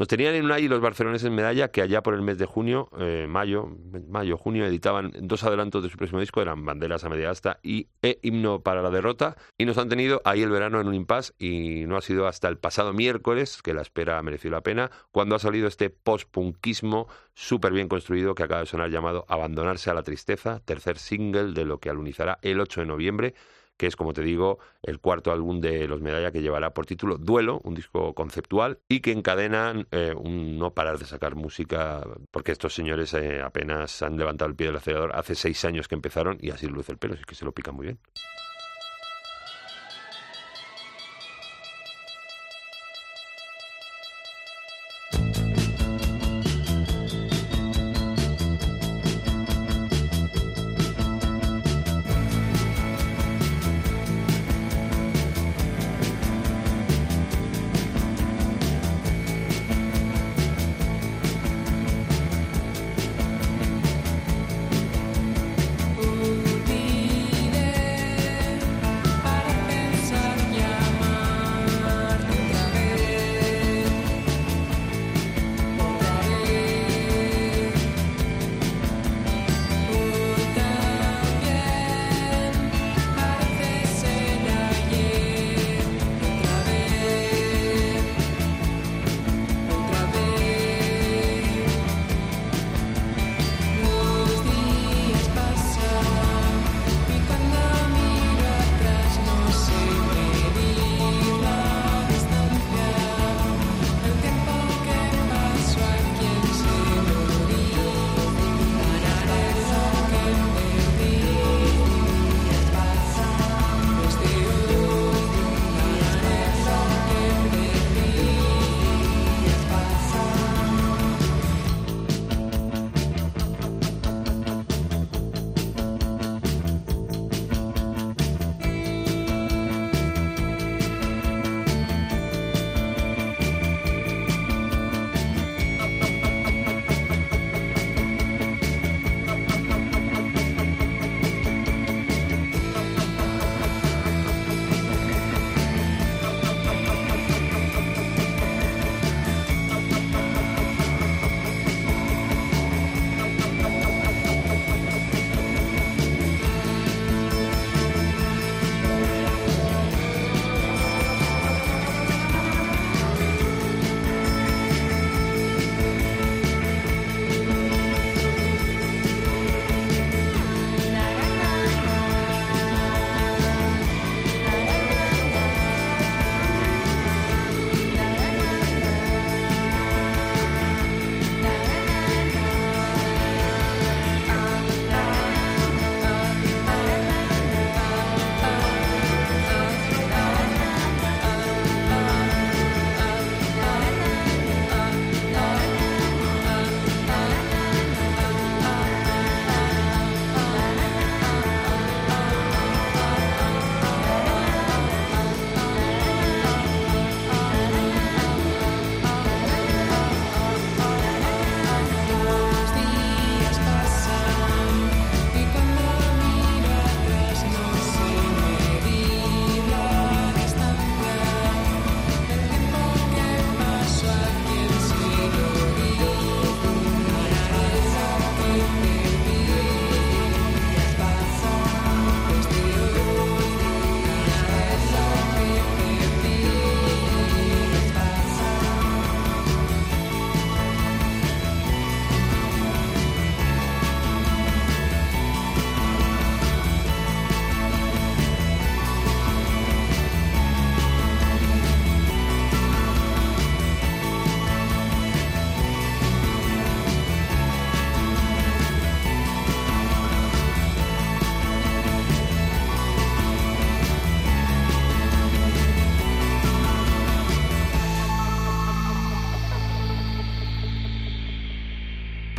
Nos 0.05 0.09
tenían 0.11 0.35
en 0.35 0.53
ahí 0.53 0.69
los 0.69 0.83
barceloneses 0.83 1.29
en 1.29 1.35
medalla 1.35 1.69
que 1.69 1.81
allá 1.81 2.03
por 2.03 2.13
el 2.13 2.21
mes 2.21 2.37
de 2.37 2.45
junio, 2.45 2.91
eh, 2.99 3.25
mayo, 3.27 3.71
mayo, 4.07 4.37
junio, 4.37 4.67
editaban 4.67 5.11
dos 5.19 5.45
adelantos 5.45 5.83
de 5.83 5.89
su 5.89 5.97
próximo 5.97 6.21
disco, 6.21 6.43
eran 6.43 6.67
Banderas 6.67 7.05
a 7.05 7.09
media 7.09 7.31
asta 7.31 7.59
y 7.63 7.89
e 8.03 8.19
Himno 8.21 8.61
para 8.61 8.83
la 8.83 8.91
derrota, 8.91 9.35
y 9.57 9.65
nos 9.65 9.79
han 9.79 9.89
tenido 9.89 10.21
ahí 10.27 10.43
el 10.43 10.51
verano 10.51 10.79
en 10.79 10.89
un 10.89 10.95
impasse 10.95 11.33
y 11.39 11.87
no 11.87 11.97
ha 11.97 12.03
sido 12.03 12.27
hasta 12.27 12.49
el 12.49 12.59
pasado 12.59 12.93
miércoles, 12.93 13.63
que 13.63 13.73
la 13.73 13.81
espera 13.81 14.23
mereció 14.23 14.51
la 14.51 14.61
pena, 14.61 14.91
cuando 15.11 15.37
ha 15.37 15.39
salido 15.39 15.69
este 15.69 15.89
post-punkismo 15.89 17.09
súper 17.33 17.73
bien 17.73 17.89
construido 17.89 18.35
que 18.35 18.43
acaba 18.43 18.61
de 18.61 18.67
sonar 18.67 18.91
llamado 18.91 19.25
Abandonarse 19.27 19.89
a 19.89 19.95
la 19.95 20.03
tristeza, 20.03 20.61
tercer 20.67 20.99
single 20.99 21.55
de 21.55 21.65
lo 21.65 21.79
que 21.79 21.89
alunizará 21.89 22.39
el 22.43 22.61
8 22.61 22.81
de 22.81 22.87
noviembre 22.87 23.35
que 23.77 23.87
es, 23.87 23.97
como 23.97 24.13
te 24.13 24.23
digo, 24.23 24.59
el 24.83 25.01
cuarto 25.01 25.33
álbum 25.33 25.61
de 25.61 25.89
Los 25.89 26.01
Medalla 26.01 26.31
que 26.31 26.43
llevará 26.43 26.75
por 26.75 26.87
título 26.87 27.19
Duelo, 27.19 27.61
un 27.65 27.75
disco 27.75 28.15
conceptual 28.15 28.79
y 28.89 29.01
que 29.01 29.13
encadenan 29.13 29.87
eh, 29.91 30.15
un 30.17 30.59
no 30.59 30.75
parar 30.75 30.99
de 30.99 31.07
sacar 31.07 31.35
música, 31.35 32.03
porque 32.31 32.53
estos 32.53 32.75
señores 32.75 33.15
eh, 33.15 33.43
apenas 33.43 34.03
han 34.03 34.17
levantado 34.17 34.49
el 34.51 34.57
pie 34.57 34.69
del 34.69 34.77
acelerador 34.77 35.15
hace 35.15 35.35
seis 35.35 35.65
años 35.65 35.89
que 35.89 35.95
empezaron 35.95 36.39
y 36.41 36.51
así 36.51 36.67
luce 36.67 36.93
el 36.93 36.99
pelo, 36.99 37.15
así 37.15 37.25
que 37.25 37.35
se 37.35 37.45
lo 37.45 37.53
pican 37.53 37.75
muy 37.75 37.87
bien. 37.87 37.99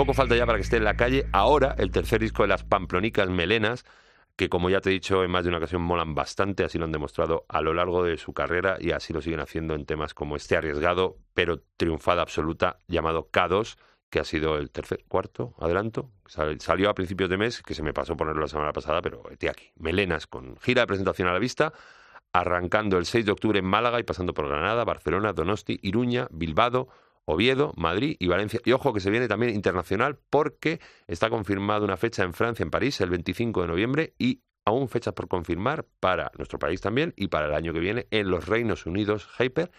Poco 0.05 0.13
falta 0.13 0.35
ya 0.35 0.45
para 0.45 0.59
que 0.59 0.61
esté 0.61 0.77
en 0.77 0.83
la 0.83 0.95
calle. 0.95 1.25
Ahora, 1.31 1.73
el 1.79 1.89
tercer 1.89 2.21
disco 2.21 2.43
de 2.43 2.47
las 2.49 2.63
Pamplonicas 2.63 3.27
Melenas, 3.27 3.85
que 4.35 4.49
como 4.49 4.69
ya 4.69 4.79
te 4.79 4.91
he 4.91 4.93
dicho 4.93 5.23
en 5.23 5.31
más 5.31 5.43
de 5.45 5.49
una 5.49 5.57
ocasión 5.57 5.81
molan 5.81 6.13
bastante, 6.13 6.63
así 6.63 6.77
lo 6.77 6.85
han 6.85 6.91
demostrado 6.91 7.45
a 7.49 7.59
lo 7.61 7.73
largo 7.73 8.03
de 8.03 8.17
su 8.17 8.31
carrera 8.31 8.77
y 8.79 8.91
así 8.91 9.13
lo 9.13 9.21
siguen 9.23 9.39
haciendo 9.39 9.73
en 9.73 9.87
temas 9.87 10.13
como 10.13 10.35
este 10.35 10.57
arriesgado, 10.57 11.17
pero 11.33 11.63
triunfada 11.77 12.21
absoluta, 12.21 12.77
llamado 12.87 13.31
K2, 13.31 13.77
que 14.11 14.19
ha 14.19 14.25
sido 14.25 14.57
el 14.57 14.69
tercer, 14.69 15.03
cuarto 15.07 15.55
adelanto. 15.59 16.11
Sal- 16.27 16.61
Salió 16.61 16.91
a 16.91 16.93
principios 16.93 17.31
de 17.31 17.37
mes, 17.37 17.63
que 17.63 17.73
se 17.73 17.81
me 17.81 17.91
pasó 17.91 18.15
ponerlo 18.15 18.41
la 18.41 18.47
semana 18.47 18.73
pasada, 18.73 19.01
pero 19.01 19.23
estoy 19.31 19.49
aquí. 19.49 19.71
Melenas 19.77 20.27
con 20.27 20.55
gira 20.57 20.81
de 20.81 20.87
presentación 20.87 21.29
a 21.29 21.33
la 21.33 21.39
vista, 21.39 21.73
arrancando 22.31 22.99
el 22.99 23.05
6 23.07 23.25
de 23.25 23.31
octubre 23.31 23.57
en 23.57 23.65
Málaga 23.65 23.99
y 23.99 24.03
pasando 24.03 24.35
por 24.35 24.47
Granada, 24.47 24.83
Barcelona, 24.83 25.33
Donosti, 25.33 25.79
Iruña, 25.81 26.27
Bilbao, 26.29 26.89
Oviedo, 27.25 27.73
Madrid 27.75 28.15
y 28.19 28.27
Valencia. 28.27 28.59
Y 28.63 28.71
ojo 28.71 28.93
que 28.93 28.99
se 28.99 29.09
viene 29.09 29.27
también 29.27 29.53
internacional 29.53 30.19
porque 30.29 30.79
está 31.07 31.29
confirmada 31.29 31.83
una 31.83 31.97
fecha 31.97 32.23
en 32.23 32.33
Francia, 32.33 32.63
en 32.63 32.71
París, 32.71 33.01
el 33.01 33.09
25 33.09 33.61
de 33.61 33.67
noviembre 33.67 34.13
y 34.17 34.41
aún 34.65 34.89
fechas 34.89 35.13
por 35.13 35.27
confirmar 35.27 35.85
para 35.99 36.31
nuestro 36.37 36.59
país 36.59 36.81
también 36.81 37.13
y 37.15 37.27
para 37.27 37.47
el 37.47 37.53
año 37.53 37.73
que 37.73 37.79
viene 37.79 38.07
en 38.11 38.29
los 38.29 38.47
Reinos 38.47 38.85
Unidos, 38.85 39.29
Hyper, 39.39 39.71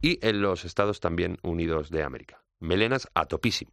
y 0.00 0.18
en 0.26 0.42
los 0.42 0.64
Estados 0.64 1.00
también 1.00 1.38
Unidos 1.42 1.90
de 1.90 2.02
América. 2.02 2.42
Melenas 2.60 3.08
a 3.14 3.26
topísimo. 3.26 3.72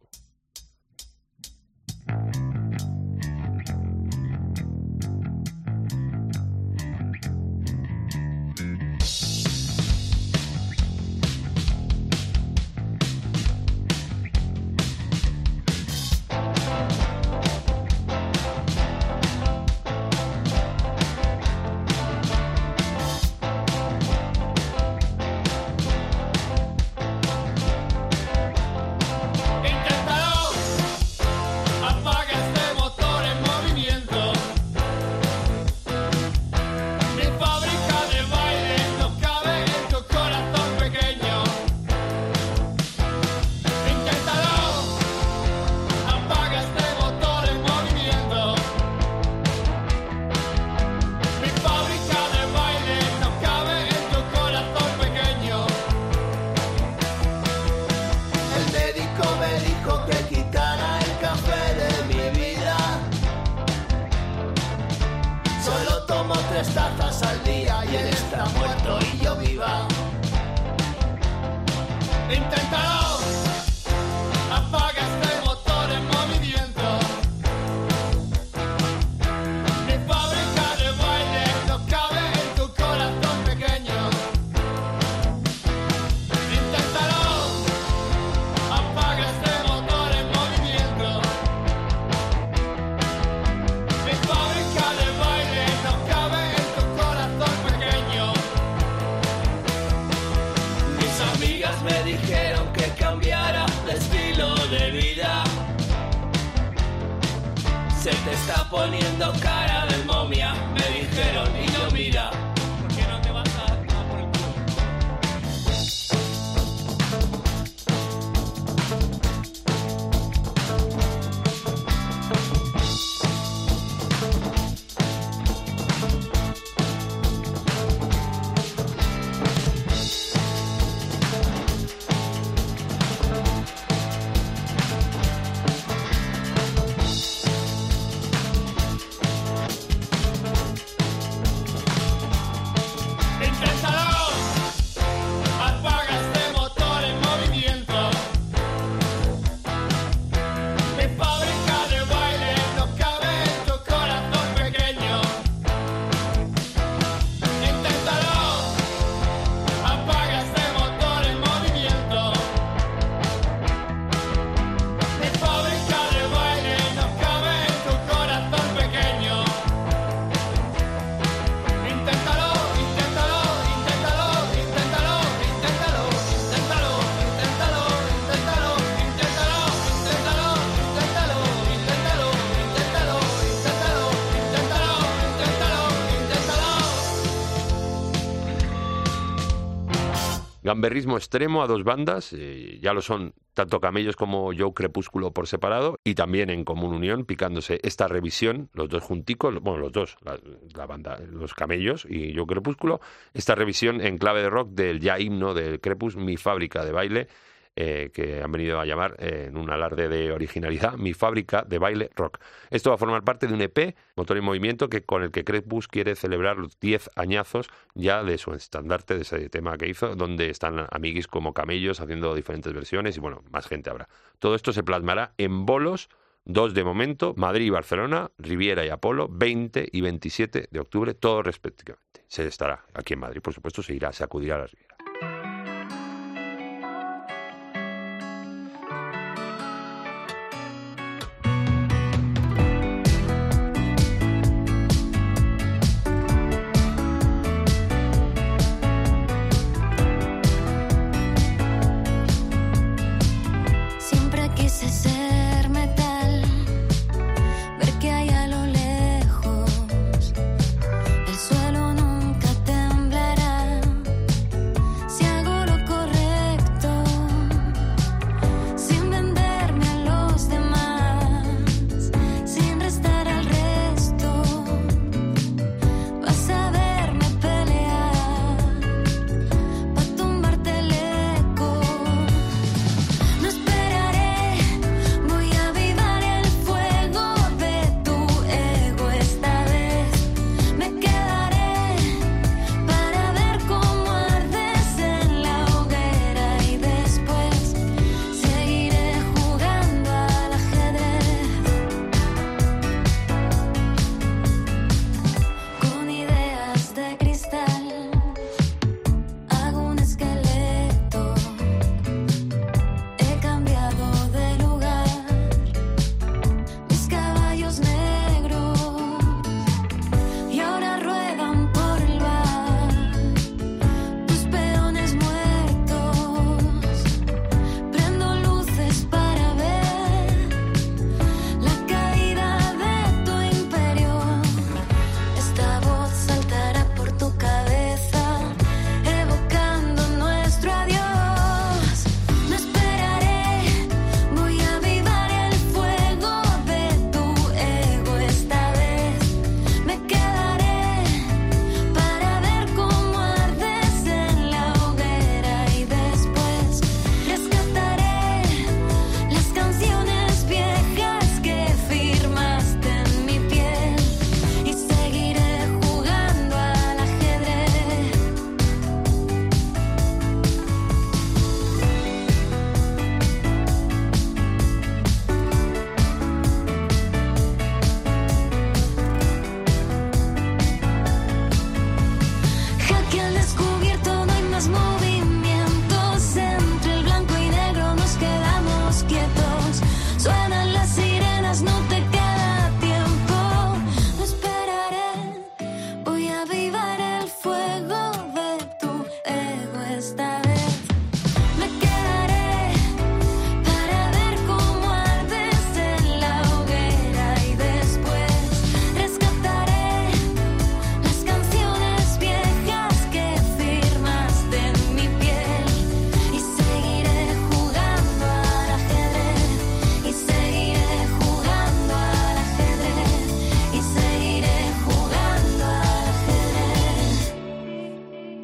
Gamberrismo 190.72 191.18
extremo 191.18 191.62
a 191.62 191.66
dos 191.66 191.84
bandas, 191.84 192.32
eh, 192.32 192.78
ya 192.80 192.94
lo 192.94 193.02
son 193.02 193.34
tanto 193.52 193.78
Camellos 193.78 194.16
como 194.16 194.52
Joe 194.56 194.72
Crepúsculo 194.72 195.30
por 195.32 195.46
separado 195.46 195.98
y 196.02 196.14
también 196.14 196.48
en 196.48 196.64
común 196.64 196.94
unión, 196.94 197.26
picándose 197.26 197.78
esta 197.82 198.08
revisión, 198.08 198.70
los 198.72 198.88
dos 198.88 199.02
junticos, 199.02 199.60
bueno, 199.60 199.80
los 199.80 199.92
dos, 199.92 200.16
la, 200.22 200.86
banda, 200.86 201.18
los 201.30 201.52
Camellos 201.52 202.06
y 202.08 202.34
Joe 202.34 202.46
Crepúsculo, 202.46 203.02
esta 203.34 203.54
revisión 203.54 204.00
en 204.00 204.16
clave 204.16 204.40
de 204.40 204.48
rock 204.48 204.70
del 204.70 205.00
ya 205.00 205.20
himno 205.20 205.52
del 205.52 205.78
Crepus, 205.78 206.16
Mi 206.16 206.38
Fábrica 206.38 206.86
de 206.86 206.92
Baile, 206.92 207.28
eh, 207.74 208.10
que 208.12 208.42
han 208.42 208.52
venido 208.52 208.78
a 208.80 208.84
llamar 208.84 209.16
eh, 209.18 209.46
en 209.48 209.56
un 209.56 209.70
alarde 209.70 210.08
de 210.08 210.30
originalidad 210.30 210.98
Mi 210.98 211.14
Fábrica 211.14 211.64
de 211.66 211.78
Baile 211.78 212.10
Rock. 212.14 212.38
Esto 212.70 212.90
va 212.90 212.96
a 212.96 212.98
formar 212.98 213.24
parte 213.24 213.46
de 213.46 213.54
un 213.54 213.62
EP, 213.62 213.96
Motor 214.14 214.36
en 214.36 214.44
Movimiento, 214.44 214.90
que 214.90 215.02
con 215.04 215.22
el 215.22 215.30
que 215.30 215.42
Crepus 215.42 215.88
quiere 215.88 216.14
celebrar 216.14 216.58
los 216.58 216.78
10 216.80 217.10
añazos 217.16 217.68
ya 217.94 218.24
de 218.24 218.36
su 218.36 218.52
estandarte, 218.52 219.14
de 219.14 219.22
ese 219.22 219.48
tema 219.48 219.78
que 219.78 219.88
hizo, 219.88 220.14
donde 220.16 220.50
están 220.50 220.86
amiguis 220.90 221.26
como 221.26 221.54
Camellos 221.54 222.00
haciendo 222.00 222.34
diferentes 222.34 222.72
versiones 222.74 223.16
y 223.16 223.20
bueno, 223.20 223.42
más 223.50 223.66
gente 223.66 223.88
habrá. 223.88 224.08
Todo 224.38 224.54
esto 224.54 224.72
se 224.74 224.82
plasmará 224.82 225.32
en 225.38 225.64
bolos, 225.64 226.10
dos 226.44 226.74
de 226.74 226.84
momento, 226.84 227.32
Madrid 227.36 227.66
y 227.66 227.70
Barcelona, 227.70 228.30
Riviera 228.36 228.84
y 228.84 228.90
Apolo, 228.90 229.28
20 229.30 229.88
y 229.90 230.00
27 230.02 230.68
de 230.70 230.80
octubre, 230.80 231.14
todos 231.14 231.44
respectivamente. 231.44 232.24
Se 232.26 232.46
estará 232.46 232.84
aquí 232.94 233.14
en 233.14 233.20
Madrid, 233.20 233.40
por 233.40 233.54
supuesto, 233.54 233.82
se 233.82 233.94
irá, 233.94 234.12
se 234.12 234.24
acudirá 234.24 234.56
a 234.56 234.58
la. 234.58 234.68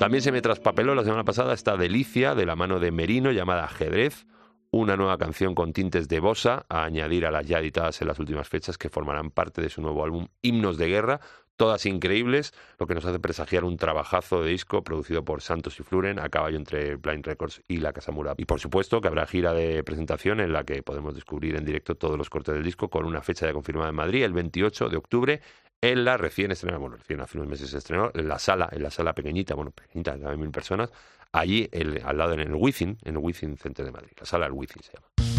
También 0.09 0.23
se 0.23 0.33
me 0.33 0.41
traspapeló 0.41 0.95
la 0.95 1.05
semana 1.05 1.23
pasada 1.23 1.53
esta 1.53 1.77
delicia 1.77 2.35
de 2.35 2.47
la 2.47 2.57
mano 2.57 2.81
de 2.81 2.91
Merino 2.91 3.31
llamada 3.31 3.65
Ajedrez, 3.65 4.25
una 4.71 4.97
nueva 4.97 5.19
canción 5.19 5.55
con 5.55 5.75
tintes 5.75 6.09
de 6.09 6.19
bossa 6.19 6.65
a 6.71 6.85
añadir 6.85 7.27
a 7.27 7.31
las 7.31 7.47
ya 7.47 7.59
editadas 7.59 8.01
en 8.01 8.09
las 8.09 8.19
últimas 8.19 8.49
fechas 8.49 8.79
que 8.79 8.89
formarán 8.89 9.31
parte 9.31 9.61
de 9.61 9.69
su 9.69 9.83
nuevo 9.83 10.03
álbum 10.03 10.29
Himnos 10.41 10.79
de 10.79 10.89
Guerra, 10.89 11.21
todas 11.57 11.85
increíbles, 11.85 12.55
lo 12.79 12.87
que 12.87 12.95
nos 12.95 13.05
hace 13.05 13.21
presagiar 13.21 13.65
un 13.65 13.77
trabajazo 13.77 14.43
de 14.43 14.53
disco 14.53 14.83
producido 14.83 15.27
por 15.27 15.43
Santos 15.43 15.79
y 15.79 15.83
Fluren 15.83 16.19
a 16.19 16.31
caballo 16.31 16.57
entre 16.57 16.97
Blind 16.97 17.27
Records 17.27 17.63
y 17.69 17.77
La 17.77 17.93
Casa 17.93 18.11
Mura. 18.11 18.33
Y 18.39 18.47
por 18.47 18.61
supuesto 18.61 19.03
que 19.03 19.09
habrá 19.09 19.27
gira 19.27 19.53
de 19.53 19.85
presentación 19.85 20.41
en 20.41 20.55
la 20.55 20.65
que 20.65 20.83
podemos 20.83 21.17
descubrir 21.17 21.55
en 21.55 21.67
directo 21.67 21.97
todos 21.97 22.17
los 22.17 22.31
cortes 22.31 22.55
del 22.55 22.65
disco 22.65 22.89
con 22.89 23.05
una 23.05 23.21
fecha 23.21 23.45
ya 23.45 23.53
confirmada 23.53 23.91
en 23.91 23.97
Madrid 23.97 24.25
el 24.25 24.33
28 24.33 24.89
de 24.89 24.97
octubre 24.97 25.41
en 25.81 26.05
la 26.05 26.17
recién 26.17 26.51
estrenada, 26.51 26.81
bueno, 26.81 26.97
recién 26.97 27.21
hace 27.21 27.39
unos 27.39 27.49
meses 27.51 27.71
se 27.71 27.79
estrenó, 27.79 28.11
en 28.15 28.29
la 28.29 28.39
sala, 28.39 28.69
en 28.73 28.83
la 28.83 28.91
sala 28.91 29.15
pequeñita, 29.15 29.55
bueno, 29.55 29.71
pequeñita, 29.71 30.17
de 30.17 30.37
mil 30.37 30.51
personas, 30.51 30.91
allí 31.33 31.69
el- 31.73 32.03
al 32.05 32.19
lado 32.19 32.33
en 32.33 32.41
el 32.41 32.55
Wizzing, 32.55 32.99
en 33.05 33.15
el 33.15 33.19
Wizzing 33.19 33.57
Center 33.57 33.85
de 33.85 33.93
Madrid, 33.93 34.11
la 34.19 34.27
sala 34.27 34.47
del 34.47 34.55
Wizzing 34.55 34.83
se 34.83 34.93
llama. 34.95 35.38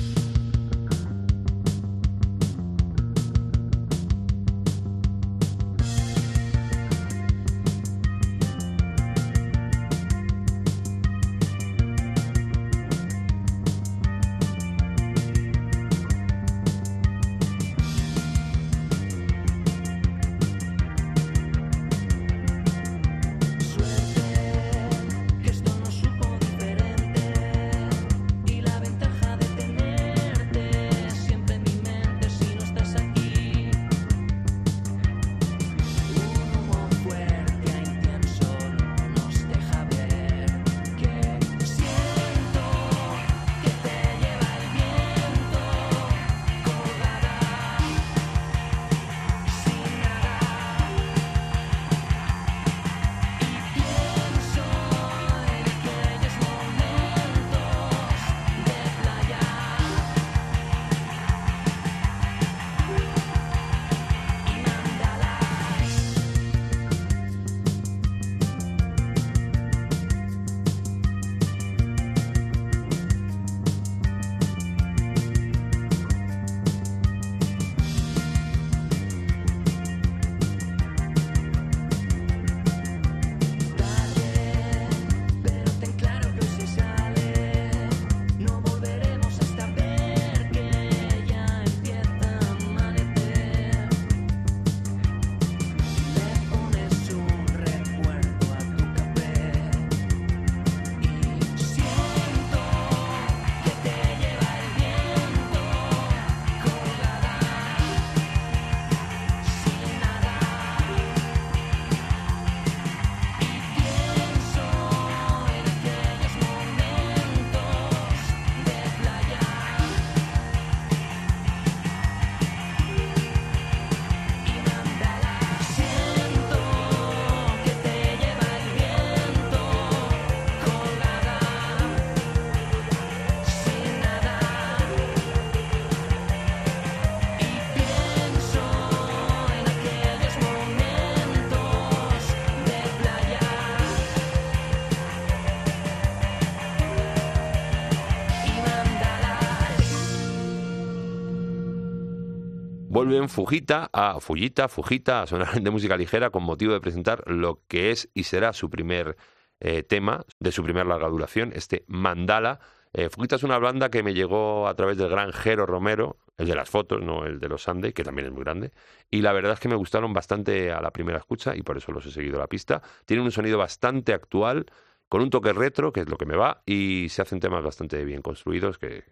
Vuelven 153.09 153.27
Fujita 153.27 153.89
a 153.91 154.19
Fujita, 154.19 154.67
Fujita 154.67 155.23
a 155.23 155.25
sonar 155.25 155.59
de 155.59 155.71
música 155.71 155.97
ligera 155.97 156.29
con 156.29 156.43
motivo 156.43 156.73
de 156.73 156.79
presentar 156.79 157.23
lo 157.25 157.63
que 157.67 157.89
es 157.89 158.07
y 158.13 158.25
será 158.25 158.53
su 158.53 158.69
primer 158.69 159.17
eh, 159.59 159.81
tema 159.81 160.27
de 160.37 160.51
su 160.51 160.61
primer 160.61 160.85
larga 160.85 161.09
duración, 161.09 161.51
este 161.55 161.85
Mandala. 161.87 162.59
Eh, 162.93 163.09
Fujita 163.09 163.37
es 163.37 163.41
una 163.41 163.57
banda 163.57 163.89
que 163.89 164.03
me 164.03 164.13
llegó 164.13 164.67
a 164.67 164.75
través 164.75 164.95
del 164.97 165.09
gran 165.09 165.33
Jero 165.33 165.65
Romero, 165.65 166.17
el 166.37 166.49
de 166.49 166.53
las 166.53 166.69
fotos, 166.69 167.01
no 167.01 167.25
el 167.25 167.39
de 167.39 167.49
los 167.49 167.63
Sunday, 167.63 167.93
que 167.93 168.03
también 168.03 168.27
es 168.27 168.31
muy 168.31 168.43
grande. 168.43 168.73
Y 169.09 169.23
la 169.23 169.33
verdad 169.33 169.53
es 169.53 169.59
que 169.59 169.69
me 169.69 169.75
gustaron 169.75 170.13
bastante 170.13 170.71
a 170.71 170.79
la 170.79 170.91
primera 170.91 171.17
escucha 171.17 171.55
y 171.55 171.63
por 171.63 171.77
eso 171.77 171.91
los 171.91 172.05
he 172.05 172.11
seguido 172.11 172.37
a 172.37 172.41
la 172.41 172.47
pista. 172.47 172.83
Tienen 173.05 173.25
un 173.25 173.31
sonido 173.31 173.57
bastante 173.57 174.13
actual, 174.13 174.67
con 175.07 175.21
un 175.23 175.31
toque 175.31 175.51
retro, 175.51 175.91
que 175.91 176.01
es 176.01 176.09
lo 176.09 176.17
que 176.17 176.27
me 176.27 176.35
va, 176.35 176.61
y 176.63 177.07
se 177.09 177.23
hacen 177.23 177.39
temas 177.39 177.63
bastante 177.63 178.05
bien 178.05 178.21
construidos 178.21 178.77
que 178.77 179.03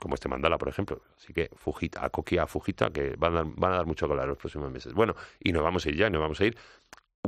como 0.00 0.14
este 0.14 0.28
mandala, 0.28 0.58
por 0.58 0.68
ejemplo. 0.68 1.02
Así 1.16 1.32
que 1.32 1.50
Fujita, 1.56 2.04
a 2.04 2.10
Koki 2.10 2.38
a 2.38 2.46
Fujita, 2.46 2.90
que 2.90 3.14
van 3.16 3.32
a, 3.32 3.36
dar, 3.36 3.46
van 3.56 3.72
a 3.72 3.76
dar 3.76 3.86
mucho 3.86 4.08
color 4.08 4.26
los 4.26 4.38
próximos 4.38 4.70
meses. 4.70 4.92
Bueno, 4.92 5.14
y 5.40 5.52
nos 5.52 5.62
vamos 5.62 5.86
a 5.86 5.88
ir 5.88 5.96
ya, 5.96 6.10
nos 6.10 6.20
vamos 6.20 6.40
a 6.40 6.44
ir 6.44 6.56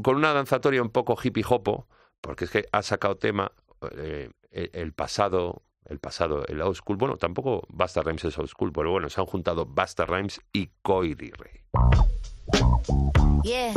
con 0.02 0.16
una 0.16 0.32
danzatoria 0.32 0.82
un 0.82 0.90
poco 0.90 1.16
hippie 1.22 1.44
hopo, 1.48 1.86
porque 2.20 2.44
es 2.44 2.50
que 2.50 2.66
ha 2.72 2.82
sacado 2.82 3.16
tema 3.16 3.52
eh, 3.92 4.30
el, 4.50 4.92
pasado, 4.92 5.62
el 5.84 5.98
pasado, 5.98 6.44
el 6.46 6.60
old 6.60 6.76
school. 6.76 6.96
Bueno, 6.96 7.16
tampoco 7.16 7.66
Basta 7.68 8.02
Rhymes 8.02 8.24
es 8.24 8.38
old 8.38 8.48
school, 8.48 8.72
pero 8.72 8.90
bueno, 8.90 9.08
se 9.08 9.20
han 9.20 9.26
juntado 9.26 9.66
Basta 9.66 10.04
Rhymes 10.04 10.40
y 10.52 10.70
Ray. 10.84 11.62
Yeah, 13.42 13.72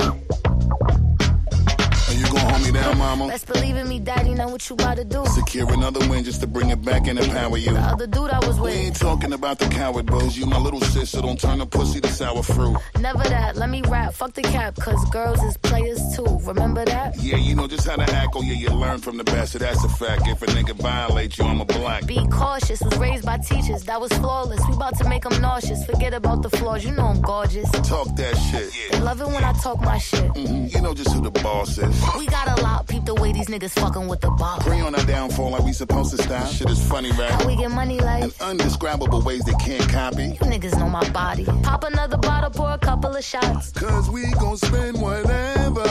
Are 2.09 2.13
you 2.13 2.25
gonna 2.25 2.39
hold 2.51 2.63
me 2.63 2.71
down, 2.71 2.97
mama? 2.97 3.27
best 3.27 3.45
believe 3.45 3.75
in 3.75 3.87
me, 3.87 3.99
daddy. 3.99 4.33
Know 4.33 4.47
what 4.47 4.67
you 4.67 4.73
about 4.73 4.97
to 4.97 5.05
do. 5.05 5.23
Secure 5.27 5.71
another 5.71 5.99
win 6.09 6.23
just 6.23 6.41
to 6.41 6.47
bring 6.47 6.71
it 6.71 6.81
back 6.83 7.07
and 7.07 7.19
empower 7.19 7.57
you. 7.57 7.71
The 7.71 7.79
other 7.79 8.07
dude 8.07 8.31
I 8.31 8.39
was 8.47 8.59
with. 8.59 8.73
We 8.73 8.79
ain't 8.79 8.95
talking 8.95 9.31
about 9.33 9.59
the 9.59 9.67
coward 9.67 10.07
bros. 10.07 10.35
You 10.35 10.47
my 10.47 10.57
little 10.57 10.81
sister, 10.81 11.21
don't 11.21 11.39
turn 11.39 11.59
the 11.59 11.67
pussy 11.67 12.01
to 12.01 12.07
sour 12.07 12.41
fruit. 12.41 12.77
never 12.99 13.23
that. 13.23 13.55
Let 13.57 13.69
me 13.69 13.83
rap, 13.87 14.13
fuck 14.15 14.33
the 14.33 14.41
cap, 14.41 14.75
cause 14.77 15.03
girls 15.11 15.41
is 15.43 15.55
players 15.57 16.01
too. 16.15 16.25
Remember 16.41 16.83
that? 16.85 17.15
Yeah, 17.21 17.35
you 17.37 17.53
know 17.55 17.67
just 17.67 17.87
how 17.87 17.95
to 17.95 18.11
act. 18.15 18.33
Oh 18.35 18.41
yeah, 18.41 18.53
you 18.53 18.69
learn 18.69 18.97
from 18.99 19.17
the 19.17 19.23
best. 19.23 19.51
So 19.53 19.59
that's 19.59 19.83
a 19.83 19.89
fact. 19.89 20.27
If 20.27 20.41
a 20.41 20.47
nigga 20.47 20.73
violate 20.75 21.37
you, 21.37 21.45
I'm 21.45 21.61
a 21.61 21.65
black. 21.65 22.07
Be 22.07 22.25
cautious, 22.29 22.81
was 22.81 22.97
raised 22.97 23.25
by 23.25 23.37
teachers, 23.37 23.83
that 23.83 24.01
was 24.01 24.11
flawless. 24.13 24.61
We 24.67 24.73
about 24.73 24.97
to 24.97 25.07
make 25.07 25.23
them 25.23 25.39
nauseous. 25.41 25.85
Forget 25.85 26.15
about 26.15 26.41
the 26.41 26.49
flaws, 26.49 26.83
you 26.83 26.91
know 26.91 27.05
I'm 27.05 27.21
gorgeous. 27.21 27.69
Talk 27.69 28.15
that 28.15 28.35
shit. 28.49 28.73
Yeah. 28.75 28.97
They 28.97 28.99
love 29.05 29.21
it 29.21 29.27
when 29.27 29.43
I 29.43 29.53
talk 29.53 29.79
my 29.81 29.99
shit. 29.99 30.23
Mhm, 30.33 30.73
You 30.73 30.81
know 30.81 30.93
just 30.95 31.13
who 31.13 31.21
the 31.21 31.31
boss 31.31 31.77
is. 31.77 31.98
We 32.17 32.25
got 32.27 32.59
a 32.59 32.61
lot, 32.61 32.87
peep 32.87 33.05
the 33.05 33.13
way 33.15 33.31
these 33.31 33.47
niggas 33.47 33.71
fucking 33.79 34.07
with 34.07 34.21
the 34.21 34.29
bar. 34.31 34.59
Pray 34.59 34.81
on 34.81 34.95
our 34.95 35.05
downfall 35.05 35.51
like 35.51 35.63
we 35.63 35.73
supposed 35.73 36.15
to 36.15 36.21
stop. 36.23 36.47
Shit 36.47 36.69
is 36.69 36.81
funny, 36.89 37.11
right? 37.11 37.29
How 37.31 37.45
we 37.47 37.55
get 37.55 37.71
money 37.71 37.99
like 37.99 38.23
In 38.23 38.31
undescribable 38.41 39.21
ways 39.21 39.43
they 39.43 39.53
can't 39.53 39.87
copy. 39.89 40.23
you 40.27 40.45
niggas 40.53 40.77
know 40.79 40.89
my 40.89 41.07
body. 41.11 41.45
Pop 41.63 41.83
another 41.83 42.17
bottle, 42.17 42.49
pour 42.49 42.71
a 42.71 42.77
couple 42.77 43.15
of 43.15 43.23
shots. 43.23 43.71
Cause 43.71 44.09
we 44.09 44.29
gon' 44.31 44.57
spend 44.57 45.01
whatever. 45.01 45.83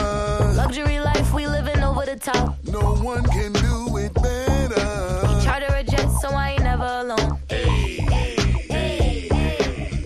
Luxury 0.55 0.99
life, 0.99 1.33
we 1.33 1.47
living 1.47 1.83
over 1.83 2.05
the 2.05 2.15
top. 2.17 2.57
No 2.65 2.95
one 2.95 3.23
can 3.25 3.53
do 3.53 3.97
it 3.97 4.13
better. 4.13 5.43
Charter 5.43 5.73
a 5.73 5.83
jet, 5.83 6.07
so 6.21 6.29
I 6.29 6.51
ain't 6.51 6.63
never 6.63 6.85
alone. 6.85 7.39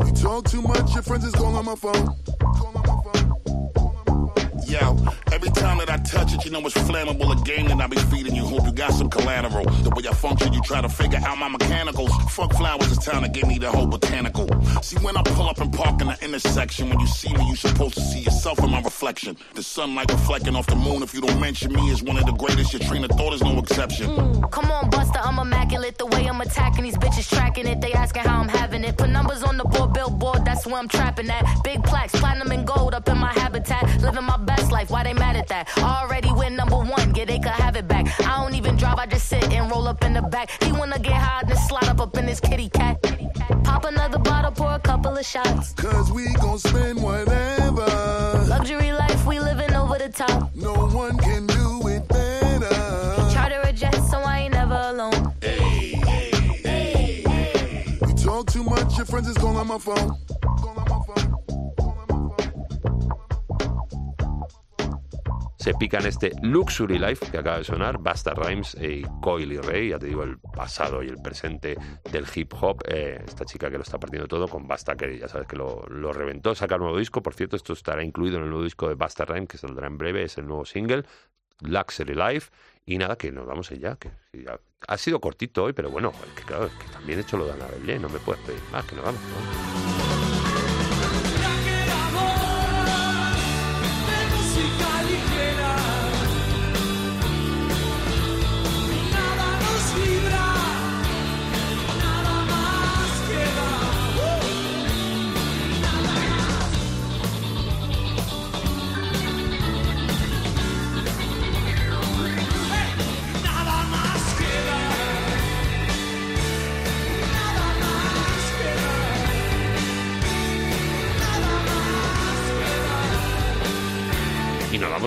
You 0.05 0.11
talk 0.13 0.45
too 0.49 0.61
much, 0.61 0.93
your 0.93 1.03
friends 1.03 1.25
is 1.25 1.33
calling 1.33 1.65
my 1.65 1.75
phone. 1.75 2.15
Calling 2.39 2.73
my 2.73 2.83
phone. 2.85 3.03
Yo, 4.67 4.97
every 5.33 5.49
time 5.49 5.79
that 5.79 5.89
I 5.89 5.97
touch 5.97 6.33
it, 6.33 6.45
you 6.45 6.51
know 6.51 6.59
it's 6.59 6.75
flammable. 6.75 7.29
A 7.33 7.43
game 7.43 7.67
that 7.67 7.81
I 7.81 7.87
be 7.87 7.97
feeding 8.11 8.35
you. 8.35 8.45
Hope 8.45 8.65
you 8.65 8.71
got 8.71 8.93
some 8.93 9.09
collateral. 9.09 9.65
The 9.65 9.89
way 9.89 10.03
I 10.07 10.13
function, 10.13 10.53
you 10.53 10.61
try 10.61 10.81
to 10.81 10.89
figure 10.89 11.19
out 11.25 11.37
my 11.37 11.49
mechanicals. 11.49 12.11
Fuck 12.31 12.53
flowers, 12.53 12.91
it's 12.91 13.03
time 13.05 13.23
to 13.23 13.29
give 13.29 13.47
me 13.47 13.57
the 13.57 13.69
whole 13.71 13.87
botanical. 13.87 14.47
See, 14.81 14.97
when 14.97 15.17
I 15.17 15.23
pull 15.23 15.49
up 15.49 15.59
and 15.59 15.73
park 15.73 16.01
in 16.01 16.07
the 16.07 16.17
intersection, 16.23 16.89
when 16.89 16.99
you 16.99 17.07
see 17.07 17.33
me, 17.33 17.47
you 17.49 17.55
supposed 17.55 17.95
to 17.95 18.01
see 18.01 18.19
yourself 18.19 18.59
in 18.59 18.69
my 18.69 18.81
reflection. 18.81 19.35
The 19.55 19.63
sunlight 19.63 20.11
reflecting 20.11 20.55
off 20.55 20.67
the 20.67 20.75
moon. 20.75 21.01
If 21.01 21.13
you 21.13 21.21
don't 21.21 21.39
mention 21.39 21.73
me 21.73 21.91
as 21.91 22.03
one 22.03 22.17
of 22.17 22.25
the 22.25 22.33
greatest, 22.33 22.73
your 22.73 22.83
train 22.83 23.03
of 23.03 23.11
thought 23.11 23.33
is 23.33 23.41
no 23.41 23.57
exception. 23.57 24.07
Hmm, 24.09 24.43
come 24.51 24.71
on, 24.71 24.89
Buster, 24.89 25.19
I'm 25.19 25.39
immaculate. 25.39 25.97
The 25.97 26.05
way 26.05 26.25
I'm 26.27 26.41
attacking 26.41 26.83
these 26.83 26.97
bitches, 26.97 27.27
tracking 27.29 27.67
it. 27.67 27.81
They 27.81 27.93
asking 27.93 28.23
how 28.23 28.41
I'm 28.41 28.49
having 28.49 28.83
it. 28.83 28.97
Put 28.97 29.09
numbers 29.09 29.41
on 29.43 29.57
the 29.57 29.65
board, 29.65 29.93
billboard, 29.93 30.45
that's 30.45 30.65
where 30.67 30.75
I'm 30.75 30.87
trapping 30.87 31.29
at. 31.29 31.43
Big 31.63 31.83
plaques, 31.83 32.13
platinum 32.19 32.51
and 32.51 32.67
gold 32.67 32.93
up 32.93 33.07
in 33.09 33.17
my 33.17 33.33
habitat. 33.33 33.83
Living 34.01 34.25
my 34.25 34.37
best 34.37 34.71
life, 34.71 34.89
why 34.91 35.03
they 35.03 35.13
mad 35.23 35.35
at 35.37 35.47
that? 35.47 35.63
Already 35.77 36.31
win 36.39 36.55
number 36.55 36.79
one, 36.97 37.07
yeah, 37.15 37.25
they 37.25 37.39
could 37.39 37.57
have 37.65 37.75
it 37.81 37.87
back. 37.87 38.05
I 38.29 38.33
don't 38.41 38.55
even 38.55 38.75
drive, 38.75 38.97
I 39.03 39.05
just 39.05 39.27
sit 39.31 39.43
and 39.57 39.71
roll 39.71 39.87
up 39.87 40.03
in 40.03 40.13
the 40.13 40.21
back. 40.35 40.47
He 40.63 40.71
wanna 40.71 40.99
get 40.99 41.17
high, 41.25 41.43
then 41.47 41.57
slide 41.69 41.89
up 41.93 41.99
up 42.05 42.17
in 42.17 42.25
his 42.27 42.39
kitty 42.39 42.69
cat. 42.69 42.95
Pop 43.63 43.85
another 43.85 44.19
bottle, 44.19 44.51
pour 44.51 44.73
a 44.73 44.79
couple 44.79 45.15
of 45.21 45.25
shots. 45.25 45.73
Cause 45.73 46.11
we 46.11 46.25
gon' 46.43 46.59
spend 46.59 47.01
whatever. 47.01 47.87
Luxury 48.53 48.91
life, 49.03 49.21
we 49.25 49.39
living 49.39 49.73
over 49.81 49.97
the 50.03 50.09
top. 50.09 50.53
No 50.55 50.73
one 51.03 51.15
can 51.17 51.47
do 51.47 51.87
it 51.95 52.03
better. 52.07 52.75
Charter 53.33 53.61
a 53.63 53.73
jet, 53.81 53.97
so 54.11 54.17
I 54.19 54.35
ain't 54.43 54.53
never 54.53 54.79
alone. 54.91 55.21
You 58.07 58.13
talk 58.27 58.43
too 58.55 58.63
much, 58.63 58.97
your 58.97 59.07
friends 59.11 59.27
is 59.27 59.37
calling 59.37 59.67
my 59.67 59.79
phone. 59.87 60.09
Se 65.63 65.73
pican 65.75 66.05
este 66.05 66.33
Luxury 66.41 66.99
Life 66.99 67.25
que 67.31 67.37
acaba 67.37 67.59
de 67.59 67.63
sonar, 67.63 67.97
Basta 67.97 68.33
Rhymes 68.33 68.75
y 68.81 69.03
Coily 69.21 69.57
Ray, 69.59 69.89
ya 69.91 69.97
te 69.97 70.07
digo, 70.07 70.23
el 70.23 70.37
pasado 70.37 71.01
y 71.01 71.07
el 71.07 71.21
presente 71.21 71.77
del 72.11 72.25
hip 72.35 72.51
hop. 72.59 72.83
eh, 72.85 73.23
esta 73.25 73.45
chica 73.45 73.71
que 73.71 73.77
lo 73.77 73.83
está 73.83 73.97
partiendo 73.97 74.27
todo 74.27 74.49
con 74.49 74.67
Basta, 74.67 74.97
que 74.97 75.17
ya 75.17 75.29
sabes 75.29 75.47
que 75.47 75.55
lo, 75.55 75.85
lo 75.87 76.11
reventó, 76.11 76.53
saca 76.53 76.75
un 76.75 76.81
nuevo 76.81 76.97
disco. 76.97 77.23
Por 77.23 77.33
cierto, 77.33 77.55
esto 77.55 77.71
estará 77.71 78.03
incluido 78.03 78.35
en 78.39 78.43
el 78.43 78.49
nuevo 78.49 78.65
disco 78.65 78.89
de 78.89 78.95
Basta 78.95 79.23
Rhymes, 79.23 79.47
que 79.47 79.57
saldrá 79.57 79.87
en 79.87 79.97
breve, 79.97 80.23
es 80.23 80.37
el 80.37 80.47
nuevo 80.47 80.65
single, 80.65 81.05
Luxury 81.61 82.13
Life. 82.13 82.51
Y 82.85 82.97
nada, 82.97 83.15
que 83.15 83.31
nos 83.31 83.45
vamos 83.47 83.69
ya, 83.69 83.95
que 83.95 84.11
ya- 84.33 84.59
ha 84.85 84.97
sido 84.97 85.21
cortito 85.21 85.63
hoy, 85.63 85.71
pero 85.71 85.89
bueno, 85.89 86.11
que 86.35 86.43
claro, 86.43 86.67
que 86.77 86.91
también 86.91 87.19
he 87.19 87.21
hecho 87.21 87.37
lo 87.37 87.45
de 87.45 87.53
Ana 87.53 87.67
Belén, 87.79 88.01
no 88.01 88.09
me 88.09 88.19
puedes 88.19 88.43
pedir 88.43 88.59
más, 88.73 88.83
que 88.85 88.97
nos 88.97 89.05
vamos. 89.05 89.21
¿no? 89.21 90.22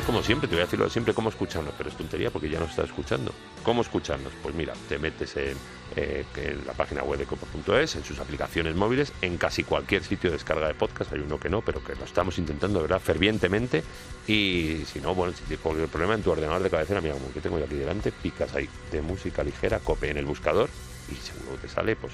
Como 0.07 0.23
siempre, 0.23 0.47
te 0.49 0.55
voy 0.55 0.63
a 0.63 0.67
decirlo 0.67 0.85
de 0.85 0.91
siempre, 0.93 1.13
cómo 1.13 1.31
escucharnos, 1.31 1.75
pero 1.77 1.91
es 1.91 1.97
tontería 1.97 2.31
porque 2.31 2.49
ya 2.49 2.61
nos 2.61 2.71
estás 2.71 2.87
escuchando. 2.87 3.33
¿Cómo 3.65 3.83
escucharnos? 3.83 4.33
Pues 4.41 4.55
mira, 4.55 4.73
te 4.89 5.01
metes 5.01 5.37
en, 5.37 5.57
eh, 5.97 6.25
la 6.65 6.75
página 6.75 7.03
web 7.03 7.19
de 7.19 7.27
copa.es, 7.27 7.97
en 7.97 8.05
sus 8.05 8.21
aplicaciones 8.21 8.77
móviles, 8.77 9.13
en 9.21 9.37
casi 9.37 9.65
cualquier 9.65 10.05
sitio 10.05 10.31
de 10.31 10.37
descarga 10.37 10.69
de 10.69 10.75
podcast, 10.75 11.13
hay 11.13 11.19
uno 11.19 11.41
que 11.41 11.51
no, 11.51 11.61
pero 11.61 11.83
que 11.83 11.97
lo 11.97 12.05
estamos 12.05 12.39
intentando, 12.39 12.81
verdad, 12.81 13.01
fervientemente. 13.01 13.83
Y 14.29 14.83
si 14.87 15.01
no, 15.01 15.13
bueno, 15.13 15.33
si 15.33 15.43
tienes 15.43 15.61
cualquier 15.61 15.89
problema 15.89 16.15
en 16.15 16.23
tu 16.23 16.31
ordenador 16.31 16.63
de 16.63 16.71
cabecera, 16.71 17.01
mira, 17.01 17.15
como 17.15 17.33
que 17.33 17.41
tengo 17.41 17.59
yo 17.59 17.65
aquí 17.65 17.75
delante, 17.75 18.13
picas 18.13 18.55
ahí 18.55 18.69
de 18.93 19.03
música 19.03 19.43
ligera, 19.43 19.81
cope 19.81 20.09
en 20.09 20.19
el 20.19 20.25
buscador 20.25 20.71
y 21.11 21.17
seguro 21.17 21.59
te 21.61 21.69
sale, 21.69 21.97
pues 21.97 22.13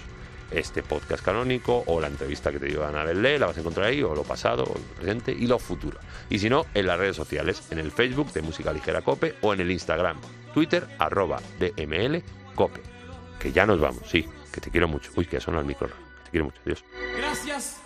este 0.52 0.82
podcast 0.82 1.24
canónico 1.24 1.82
o 1.86 2.00
la 2.00 2.08
entrevista 2.08 2.50
que 2.50 2.58
te 2.58 2.66
dio 2.66 2.86
Ana 2.86 3.04
Belé, 3.04 3.38
la 3.38 3.46
vas 3.46 3.56
a 3.56 3.60
encontrar 3.60 3.86
ahí, 3.86 4.02
o 4.02 4.14
lo 4.14 4.22
pasado, 4.22 4.64
o 4.64 4.74
lo 4.74 4.84
presente 4.96 5.32
y 5.32 5.46
lo 5.46 5.58
futuro. 5.58 5.98
Y 6.30 6.38
si 6.38 6.48
no, 6.50 6.66
en 6.74 6.86
las 6.86 6.98
redes 6.98 7.16
sociales, 7.16 7.62
en 7.70 7.78
el 7.78 7.92
Facebook 7.92 8.32
de 8.32 8.42
Música 8.42 8.72
Ligera 8.72 9.02
Cope 9.02 9.34
o 9.42 9.52
en 9.52 9.60
el 9.60 9.70
Instagram, 9.70 10.18
Twitter, 10.54 10.86
arroba 10.98 11.40
DML 11.58 12.22
Cope. 12.54 12.80
Que 13.38 13.52
ya 13.52 13.66
nos 13.66 13.80
vamos, 13.80 14.02
sí, 14.08 14.28
que 14.52 14.60
te 14.60 14.70
quiero 14.70 14.88
mucho. 14.88 15.10
Uy, 15.16 15.26
que 15.26 15.40
suena 15.40 15.60
el 15.60 15.66
micro. 15.66 15.88
te 16.24 16.30
quiero 16.30 16.46
mucho, 16.46 16.60
Dios. 16.64 16.84
Gracias 17.16 17.80